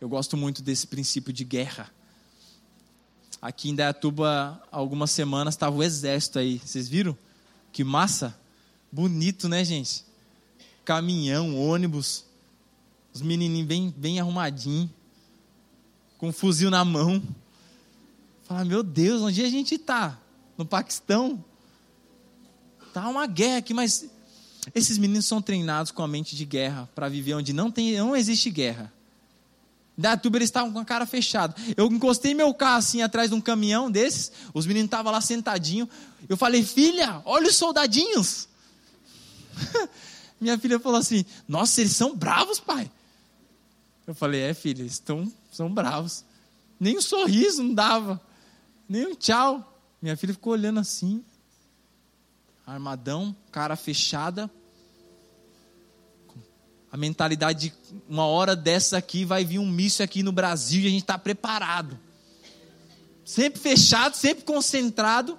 Eu 0.00 0.08
gosto 0.08 0.36
muito 0.36 0.62
desse 0.62 0.86
princípio 0.86 1.32
de 1.32 1.44
guerra. 1.44 1.92
Aqui 3.42 3.68
em 3.68 3.74
Dayatuba, 3.74 4.62
algumas 4.70 5.10
semanas, 5.10 5.54
estava 5.54 5.76
o 5.76 5.82
exército 5.82 6.38
aí. 6.38 6.58
Vocês 6.58 6.88
viram? 6.88 7.16
Que 7.72 7.84
massa! 7.84 8.38
Bonito, 8.90 9.48
né, 9.48 9.64
gente? 9.64 10.04
Caminhão, 10.84 11.58
ônibus. 11.58 12.24
Os 13.12 13.20
menininhos 13.20 13.66
bem, 13.66 13.94
bem 13.96 14.20
arrumadinhos. 14.20 14.90
Com 16.20 16.28
um 16.28 16.32
fuzil 16.32 16.70
na 16.70 16.84
mão. 16.84 17.22
Fala, 18.44 18.64
meu 18.64 18.82
Deus, 18.82 19.22
onde 19.22 19.42
a 19.42 19.48
gente 19.48 19.76
está? 19.76 20.18
No 20.58 20.66
Paquistão? 20.66 21.42
Tá 22.92 23.08
uma 23.08 23.26
guerra 23.26 23.56
aqui, 23.56 23.72
mas 23.72 24.04
esses 24.74 24.98
meninos 24.98 25.24
são 25.24 25.40
treinados 25.40 25.90
com 25.90 26.02
a 26.02 26.08
mente 26.08 26.36
de 26.36 26.44
guerra 26.44 26.86
para 26.94 27.08
viver 27.08 27.32
onde 27.34 27.54
não, 27.54 27.70
tem, 27.70 27.96
não 27.96 28.14
existe 28.14 28.50
guerra. 28.50 28.92
Da 29.96 30.14
tuba 30.14 30.36
eles 30.36 30.48
estavam 30.48 30.70
com 30.72 30.78
a 30.78 30.84
cara 30.84 31.06
fechada. 31.06 31.54
Eu 31.74 31.86
encostei 31.86 32.34
meu 32.34 32.52
carro 32.52 32.76
assim 32.76 33.00
atrás 33.00 33.30
de 33.30 33.34
um 33.34 33.40
caminhão 33.40 33.90
desses, 33.90 34.30
os 34.52 34.66
meninos 34.66 34.88
estavam 34.88 35.10
lá 35.10 35.22
sentadinhos. 35.22 35.88
Eu 36.28 36.36
falei, 36.36 36.62
filha, 36.62 37.22
olha 37.24 37.48
os 37.48 37.56
soldadinhos. 37.56 38.46
Minha 40.40 40.58
filha 40.58 40.78
falou 40.78 40.98
assim: 40.98 41.24
Nossa, 41.46 41.80
eles 41.80 41.94
são 41.94 42.16
bravos, 42.16 42.58
pai. 42.58 42.90
Eu 44.06 44.14
falei: 44.14 44.40
É, 44.40 44.54
filha, 44.54 44.80
eles 44.80 44.92
estão, 44.92 45.30
são 45.50 45.72
bravos. 45.72 46.24
Nem 46.78 46.98
um 46.98 47.02
sorriso 47.02 47.62
não 47.62 47.74
dava, 47.74 48.20
nem 48.88 49.06
um 49.06 49.14
tchau. 49.14 49.66
Minha 50.00 50.16
filha 50.16 50.32
ficou 50.32 50.54
olhando 50.54 50.80
assim, 50.80 51.24
armadão, 52.66 53.36
cara 53.50 53.76
fechada 53.76 54.50
a 56.92 56.96
mentalidade 56.96 57.68
de 57.68 57.74
uma 58.08 58.26
hora 58.26 58.56
dessas 58.56 58.94
aqui 58.94 59.24
vai 59.24 59.44
vir 59.44 59.60
um 59.60 59.66
míssil 59.66 60.04
aqui 60.04 60.22
no 60.22 60.32
Brasil 60.32 60.82
e 60.82 60.86
a 60.86 60.90
gente 60.90 61.02
está 61.02 61.16
preparado. 61.16 61.98
Sempre 63.24 63.60
fechado, 63.60 64.16
sempre 64.16 64.42
concentrado, 64.44 65.38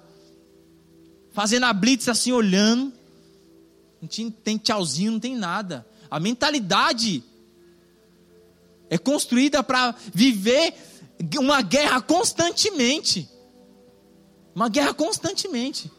fazendo 1.32 1.66
a 1.66 1.72
blitz 1.72 2.08
assim, 2.08 2.32
olhando. 2.32 2.92
Não 4.00 4.30
tem 4.30 4.56
tchauzinho, 4.56 5.12
não 5.12 5.20
tem 5.20 5.36
nada. 5.36 5.86
A 6.10 6.18
mentalidade 6.18 7.22
é 8.92 8.98
construída 8.98 9.62
para 9.62 9.94
viver 10.12 10.74
uma 11.38 11.62
guerra 11.62 12.00
constantemente. 12.00 13.28
Uma 14.54 14.68
guerra 14.68 14.94
constantemente. 14.94 15.90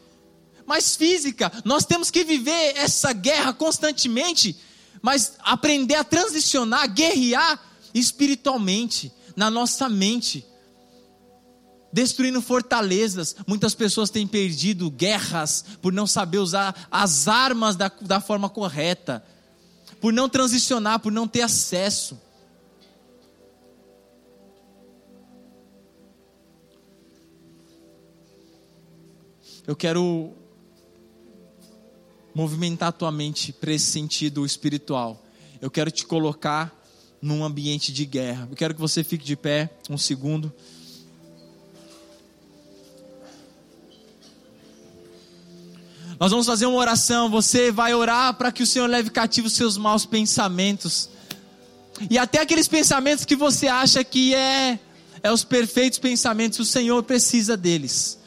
Mas 0.66 0.96
física, 0.96 1.52
nós 1.64 1.84
temos 1.84 2.10
que 2.10 2.24
viver 2.24 2.76
essa 2.76 3.12
guerra 3.12 3.52
constantemente 3.52 4.56
mas 5.04 5.34
aprender 5.40 5.96
a 5.96 6.02
transicionar, 6.02 6.90
guerrear 6.90 7.60
espiritualmente, 7.92 9.12
na 9.36 9.50
nossa 9.50 9.86
mente. 9.86 10.46
Destruindo 11.92 12.40
fortalezas. 12.40 13.36
Muitas 13.46 13.74
pessoas 13.74 14.08
têm 14.08 14.26
perdido 14.26 14.90
guerras 14.90 15.62
por 15.82 15.92
não 15.92 16.06
saber 16.06 16.38
usar 16.38 16.88
as 16.90 17.28
armas 17.28 17.76
da, 17.76 17.92
da 18.00 18.18
forma 18.18 18.48
correta, 18.48 19.22
por 20.00 20.10
não 20.10 20.26
transicionar, 20.26 20.98
por 21.00 21.12
não 21.12 21.28
ter 21.28 21.42
acesso. 21.42 22.18
Eu 29.66 29.74
quero 29.74 30.32
movimentar 32.34 32.90
a 32.90 32.92
tua 32.92 33.10
mente 33.10 33.50
para 33.50 33.72
esse 33.72 33.86
sentido 33.86 34.44
espiritual. 34.44 35.24
Eu 35.58 35.70
quero 35.70 35.90
te 35.90 36.04
colocar 36.04 36.84
num 37.20 37.42
ambiente 37.42 37.90
de 37.90 38.04
guerra. 38.04 38.46
Eu 38.50 38.56
quero 38.56 38.74
que 38.74 38.80
você 38.80 39.02
fique 39.02 39.24
de 39.24 39.34
pé 39.36 39.70
um 39.88 39.96
segundo. 39.96 40.52
Nós 46.20 46.30
vamos 46.30 46.44
fazer 46.44 46.66
uma 46.66 46.76
oração. 46.76 47.30
Você 47.30 47.72
vai 47.72 47.94
orar 47.94 48.34
para 48.34 48.52
que 48.52 48.62
o 48.62 48.66
Senhor 48.66 48.86
leve 48.86 49.08
cativo 49.08 49.46
os 49.46 49.54
seus 49.54 49.78
maus 49.78 50.04
pensamentos. 50.04 51.08
E 52.10 52.18
até 52.18 52.42
aqueles 52.42 52.68
pensamentos 52.68 53.24
que 53.24 53.34
você 53.34 53.66
acha 53.66 54.04
que 54.04 54.34
é, 54.34 54.78
é 55.22 55.32
os 55.32 55.42
perfeitos 55.42 55.98
pensamentos, 55.98 56.58
o 56.58 56.64
Senhor 56.66 57.02
precisa 57.02 57.56
deles. 57.56 58.18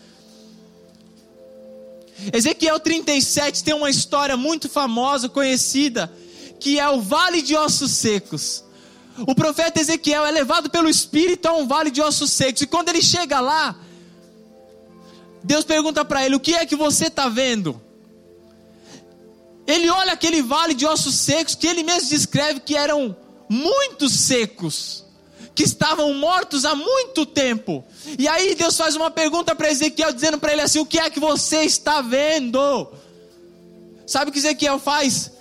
Ezequiel 2.34 2.80
37 2.80 3.64
tem 3.64 3.74
uma 3.74 3.90
história 3.90 4.36
muito 4.36 4.68
famosa, 4.68 5.30
conhecida, 5.30 6.12
que 6.60 6.80
é 6.80 6.90
o 6.90 7.00
vale 7.00 7.42
de 7.42 7.56
ossos 7.56 7.92
secos. 7.92 8.64
O 9.20 9.36
profeta 9.36 9.80
Ezequiel 9.80 10.26
é 10.26 10.32
levado 10.32 10.70
pelo 10.70 10.90
Espírito 10.90 11.48
a 11.48 11.54
um 11.54 11.68
vale 11.68 11.92
de 11.92 12.02
ossos 12.02 12.32
secos, 12.32 12.62
e 12.62 12.68
quando 12.68 12.90
ele 12.90 13.02
chega 13.02 13.40
lá, 13.40 13.76
Deus 15.44 15.64
pergunta 15.64 16.04
para 16.04 16.26
ele: 16.26 16.36
O 16.36 16.40
que 16.40 16.54
é 16.54 16.66
que 16.66 16.76
você 16.76 17.08
está 17.08 17.30
vendo? 17.30 17.82
Ele 19.66 19.90
olha 19.90 20.14
aquele 20.14 20.42
vale 20.42 20.74
de 20.74 20.86
ossos 20.86 21.16
secos 21.16 21.54
que 21.54 21.68
ele 21.68 21.84
mesmo 21.84 22.10
descreve 22.10 22.62
que 22.62 22.76
eram 22.76 23.16
muito 23.50 24.10
secos 24.10 25.07
que 25.58 25.64
estavam 25.64 26.14
mortos 26.14 26.66
há 26.66 26.76
muito 26.76 27.26
tempo. 27.26 27.84
E 28.20 28.28
aí 28.28 28.54
Deus 28.54 28.78
faz 28.78 28.96
uma 28.96 29.10
pergunta 29.10 29.56
para 29.56 29.72
Ezequiel, 29.72 30.14
dizendo 30.14 30.38
para 30.38 30.54
ele 30.54 30.62
assim: 30.62 30.78
O 30.78 30.86
que 30.86 31.00
é 31.00 31.10
que 31.10 31.20
você 31.20 31.64
está 31.64 32.00
vendo? 32.00 32.88
Sabe 34.06 34.30
o 34.30 34.32
que 34.32 34.38
Ezequiel 34.38 34.78
faz? 34.78 35.32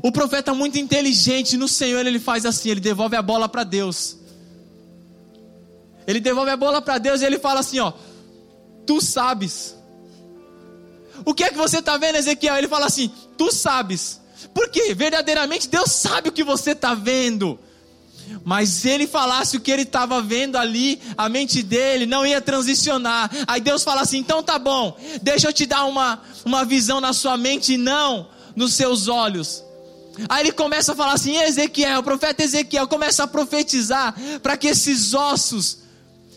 O 0.00 0.12
profeta 0.12 0.54
muito 0.54 0.78
inteligente 0.78 1.56
no 1.56 1.66
Senhor, 1.66 2.06
ele 2.06 2.20
faz 2.20 2.46
assim: 2.46 2.70
ele 2.70 2.80
devolve 2.80 3.16
a 3.16 3.22
bola 3.22 3.48
para 3.48 3.64
Deus. 3.64 4.16
Ele 6.06 6.20
devolve 6.20 6.52
a 6.52 6.56
bola 6.56 6.80
para 6.80 6.98
Deus 6.98 7.22
e 7.22 7.24
ele 7.24 7.40
fala 7.40 7.58
assim: 7.58 7.80
Ó, 7.80 7.92
tu 8.86 9.00
sabes. 9.00 9.74
O 11.24 11.34
que 11.34 11.42
é 11.42 11.50
que 11.50 11.56
você 11.56 11.80
está 11.80 11.96
vendo, 11.96 12.18
Ezequiel? 12.18 12.56
Ele 12.56 12.68
fala 12.68 12.86
assim: 12.86 13.10
Tu 13.36 13.50
sabes. 13.50 14.20
Porque 14.54 14.94
verdadeiramente 14.94 15.68
Deus 15.68 15.90
sabe 15.90 16.28
o 16.28 16.32
que 16.32 16.44
você 16.44 16.70
está 16.70 16.94
vendo 16.94 17.58
mas 18.44 18.84
ele 18.84 19.06
falasse 19.06 19.56
o 19.56 19.60
que 19.60 19.70
ele 19.70 19.82
estava 19.82 20.20
vendo 20.20 20.56
ali, 20.56 21.00
a 21.16 21.28
mente 21.28 21.62
dele 21.62 22.06
não 22.06 22.26
ia 22.26 22.40
transicionar. 22.40 23.30
Aí 23.46 23.60
Deus 23.60 23.82
fala 23.82 24.02
assim: 24.02 24.18
então 24.18 24.42
tá 24.42 24.58
bom, 24.58 24.96
deixa 25.22 25.48
eu 25.48 25.52
te 25.52 25.66
dar 25.66 25.84
uma, 25.84 26.20
uma 26.44 26.64
visão 26.64 27.00
na 27.00 27.12
sua 27.12 27.36
mente 27.36 27.74
e 27.74 27.78
não 27.78 28.28
nos 28.56 28.74
seus 28.74 29.08
olhos. 29.08 29.64
Aí 30.28 30.42
ele 30.42 30.52
começa 30.52 30.92
a 30.92 30.96
falar 30.96 31.14
assim: 31.14 31.36
Ezequiel, 31.36 32.00
o 32.00 32.02
profeta 32.02 32.42
Ezequiel 32.42 32.88
começa 32.88 33.24
a 33.24 33.26
profetizar 33.26 34.14
para 34.42 34.56
que 34.56 34.68
esses 34.68 35.14
ossos 35.14 35.78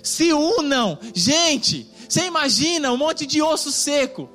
se 0.02 0.34
unam. 0.34 0.98
Gente, 1.14 1.88
você 2.08 2.26
imagina 2.26 2.92
um 2.92 2.98
monte 2.98 3.26
de 3.26 3.42
osso 3.42 3.72
seco. 3.72 4.30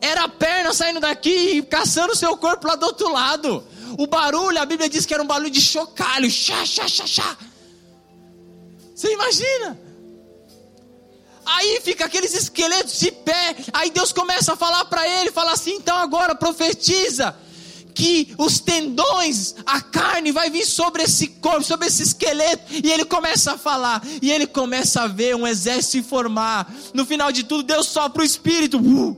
Era 0.00 0.24
a 0.24 0.28
perna 0.28 0.72
saindo 0.72 1.00
daqui 1.00 1.56
e 1.56 1.62
caçando 1.62 2.12
o 2.12 2.16
seu 2.16 2.36
corpo 2.36 2.66
lá 2.66 2.76
do 2.76 2.86
outro 2.86 3.10
lado. 3.10 3.64
O 3.98 4.06
barulho, 4.06 4.60
a 4.60 4.66
Bíblia 4.66 4.88
diz 4.88 5.06
que 5.06 5.14
era 5.14 5.22
um 5.22 5.26
barulho 5.26 5.50
de 5.50 5.60
chocalho, 5.60 6.30
chá, 6.30 6.64
chá, 6.64 6.88
chá, 6.88 7.06
chá. 7.06 7.36
Você 8.94 9.12
imagina? 9.12 9.78
Aí 11.44 11.80
fica 11.80 12.06
aqueles 12.06 12.34
esqueletos 12.34 12.98
de 12.98 13.12
pé. 13.12 13.56
Aí 13.72 13.90
Deus 13.90 14.12
começa 14.12 14.54
a 14.54 14.56
falar 14.56 14.84
para 14.86 15.08
ele, 15.08 15.30
fala 15.30 15.52
assim: 15.52 15.74
então 15.74 15.96
agora 15.96 16.34
profetiza 16.34 17.36
que 17.94 18.34
os 18.36 18.60
tendões, 18.60 19.54
a 19.64 19.80
carne 19.80 20.30
vai 20.30 20.50
vir 20.50 20.66
sobre 20.66 21.04
esse 21.04 21.28
corpo, 21.28 21.64
sobre 21.64 21.86
esse 21.86 22.02
esqueleto, 22.02 22.64
e 22.70 22.92
ele 22.92 23.06
começa 23.06 23.52
a 23.52 23.58
falar, 23.58 24.02
e 24.20 24.30
ele 24.30 24.46
começa 24.46 25.02
a 25.02 25.06
ver 25.06 25.34
um 25.34 25.46
exército 25.46 25.92
se 25.92 26.02
formar. 26.02 26.70
No 26.92 27.06
final 27.06 27.32
de 27.32 27.42
tudo, 27.42 27.62
Deus 27.62 27.86
sopra 27.86 28.20
o 28.20 28.24
espírito, 28.24 28.78
uh, 28.78 29.16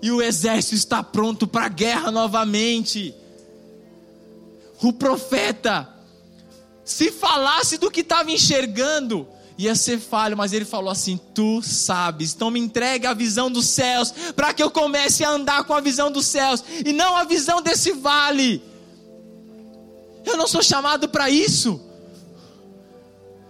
e 0.00 0.12
o 0.12 0.22
exército 0.22 0.76
está 0.76 1.02
pronto 1.02 1.44
para 1.44 1.64
a 1.64 1.68
guerra 1.68 2.12
novamente 2.12 3.12
o 4.88 4.92
profeta, 4.92 5.88
se 6.84 7.10
falasse 7.10 7.78
do 7.78 7.90
que 7.90 8.00
estava 8.00 8.30
enxergando, 8.30 9.28
ia 9.56 9.74
ser 9.74 9.98
falho, 9.98 10.36
mas 10.36 10.52
ele 10.52 10.64
falou 10.64 10.90
assim: 10.90 11.20
Tu 11.34 11.62
sabes, 11.62 12.34
então 12.34 12.50
me 12.50 12.60
entregue 12.60 13.06
a 13.06 13.14
visão 13.14 13.50
dos 13.50 13.66
céus, 13.66 14.12
para 14.34 14.52
que 14.52 14.62
eu 14.62 14.70
comece 14.70 15.24
a 15.24 15.30
andar 15.30 15.64
com 15.64 15.74
a 15.74 15.80
visão 15.80 16.10
dos 16.10 16.26
céus 16.26 16.64
e 16.84 16.92
não 16.92 17.16
a 17.16 17.24
visão 17.24 17.62
desse 17.62 17.92
vale. 17.92 18.62
Eu 20.24 20.36
não 20.36 20.46
sou 20.46 20.62
chamado 20.62 21.08
para 21.08 21.28
isso. 21.30 21.80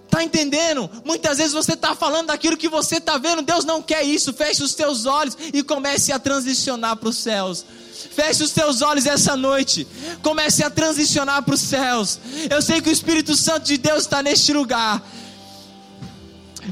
Está 0.05 0.22
entendendo? 0.22 0.91
Muitas 1.07 1.39
vezes 1.39 1.55
você 1.55 1.72
está 1.72 1.95
falando 1.95 2.26
daquilo 2.26 2.57
que 2.57 2.68
você 2.68 2.97
está 2.97 3.16
vendo, 3.16 3.41
Deus 3.41 3.64
não 3.64 3.83
quer 3.83 4.03
isso. 4.03 4.33
Feche 4.35 4.62
os 4.62 4.74
teus 4.74 5.07
olhos 5.07 5.37
e 5.55 5.62
comece 5.62 6.12
a 6.12 6.18
transicionar 6.18 6.97
para 6.97 7.09
os 7.09 7.16
céus. 7.16 7.64
Feche 7.93 8.43
os 8.43 8.51
teus 8.51 8.82
olhos 8.82 9.07
essa 9.07 9.36
noite. 9.36 9.86
Comece 10.22 10.64
a 10.64 10.70
transicionar 10.70 11.43
para 11.43 11.55
os 11.55 11.61
céus. 11.61 12.18
Eu 12.51 12.61
sei 12.62 12.80
que 12.80 12.88
o 12.88 12.93
Espírito 12.93 13.36
Santo 13.36 13.66
de 13.66 13.78
Deus 13.78 14.03
está 14.03 14.22
neste 14.22 14.53
lugar. 14.53 15.03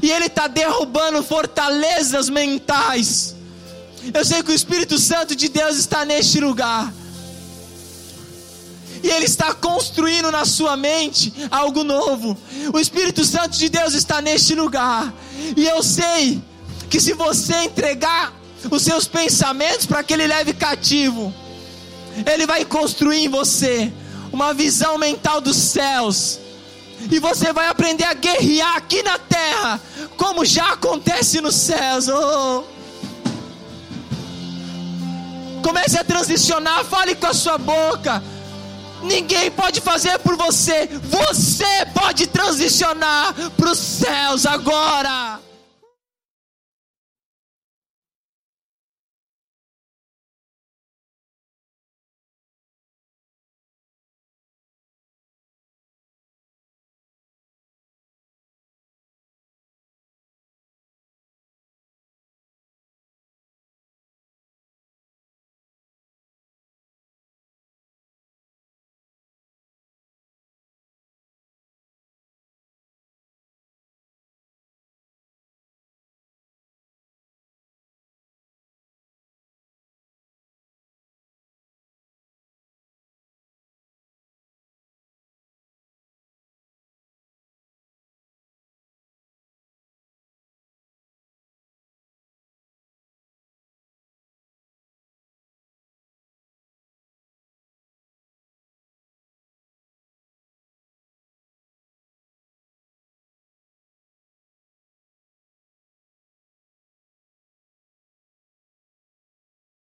E 0.01 0.09
Ele 0.09 0.25
está 0.25 0.47
derrubando 0.47 1.21
fortalezas 1.23 2.29
mentais. 2.29 3.35
Eu 4.13 4.25
sei 4.25 4.41
que 4.41 4.51
o 4.51 4.55
Espírito 4.55 4.97
Santo 4.97 5.35
de 5.35 5.47
Deus 5.47 5.77
está 5.77 6.03
neste 6.05 6.39
lugar. 6.39 6.91
e 9.03 9.09
Ele 9.09 9.25
está 9.25 9.53
construindo 9.53 10.31
na 10.31 10.45
sua 10.45 10.77
mente 10.77 11.33
algo 11.49 11.83
novo. 11.83 12.37
O 12.73 12.79
Espírito 12.79 13.25
Santo 13.25 13.57
de 13.57 13.69
Deus 13.69 13.93
está 13.93 14.21
neste 14.21 14.55
lugar, 14.55 15.13
e 15.55 15.65
eu 15.65 15.81
sei 15.81 16.41
que 16.89 16.99
se 16.99 17.13
você 17.13 17.55
entregar 17.63 18.33
os 18.69 18.81
seus 18.83 19.07
pensamentos 19.07 19.85
para 19.85 20.03
que 20.03 20.13
Ele 20.13 20.27
leve 20.27 20.53
cativo, 20.53 21.33
Ele 22.25 22.45
vai 22.45 22.65
construir 22.65 23.25
em 23.25 23.29
você 23.29 23.91
uma 24.31 24.53
visão 24.53 24.97
mental 24.97 25.41
dos 25.41 25.57
céus. 25.57 26.39
E 27.09 27.19
você 27.19 27.51
vai 27.51 27.67
aprender 27.67 28.03
a 28.03 28.13
guerrear 28.13 28.75
aqui 28.77 29.01
na 29.01 29.17
terra, 29.17 29.81
como 30.17 30.45
já 30.45 30.73
acontece 30.73 31.41
nos 31.41 31.55
céus. 31.55 32.07
Oh. 32.07 32.63
Comece 35.63 35.97
a 35.97 36.03
transicionar, 36.03 36.83
fale 36.85 37.15
com 37.15 37.27
a 37.27 37.33
sua 37.33 37.57
boca. 37.57 38.21
Ninguém 39.03 39.49
pode 39.49 39.81
fazer 39.81 40.19
por 40.19 40.35
você. 40.35 40.87
Você 41.03 41.85
pode 41.93 42.27
transicionar 42.27 43.33
para 43.57 43.71
os 43.71 43.79
céus 43.79 44.45
agora. 44.45 45.30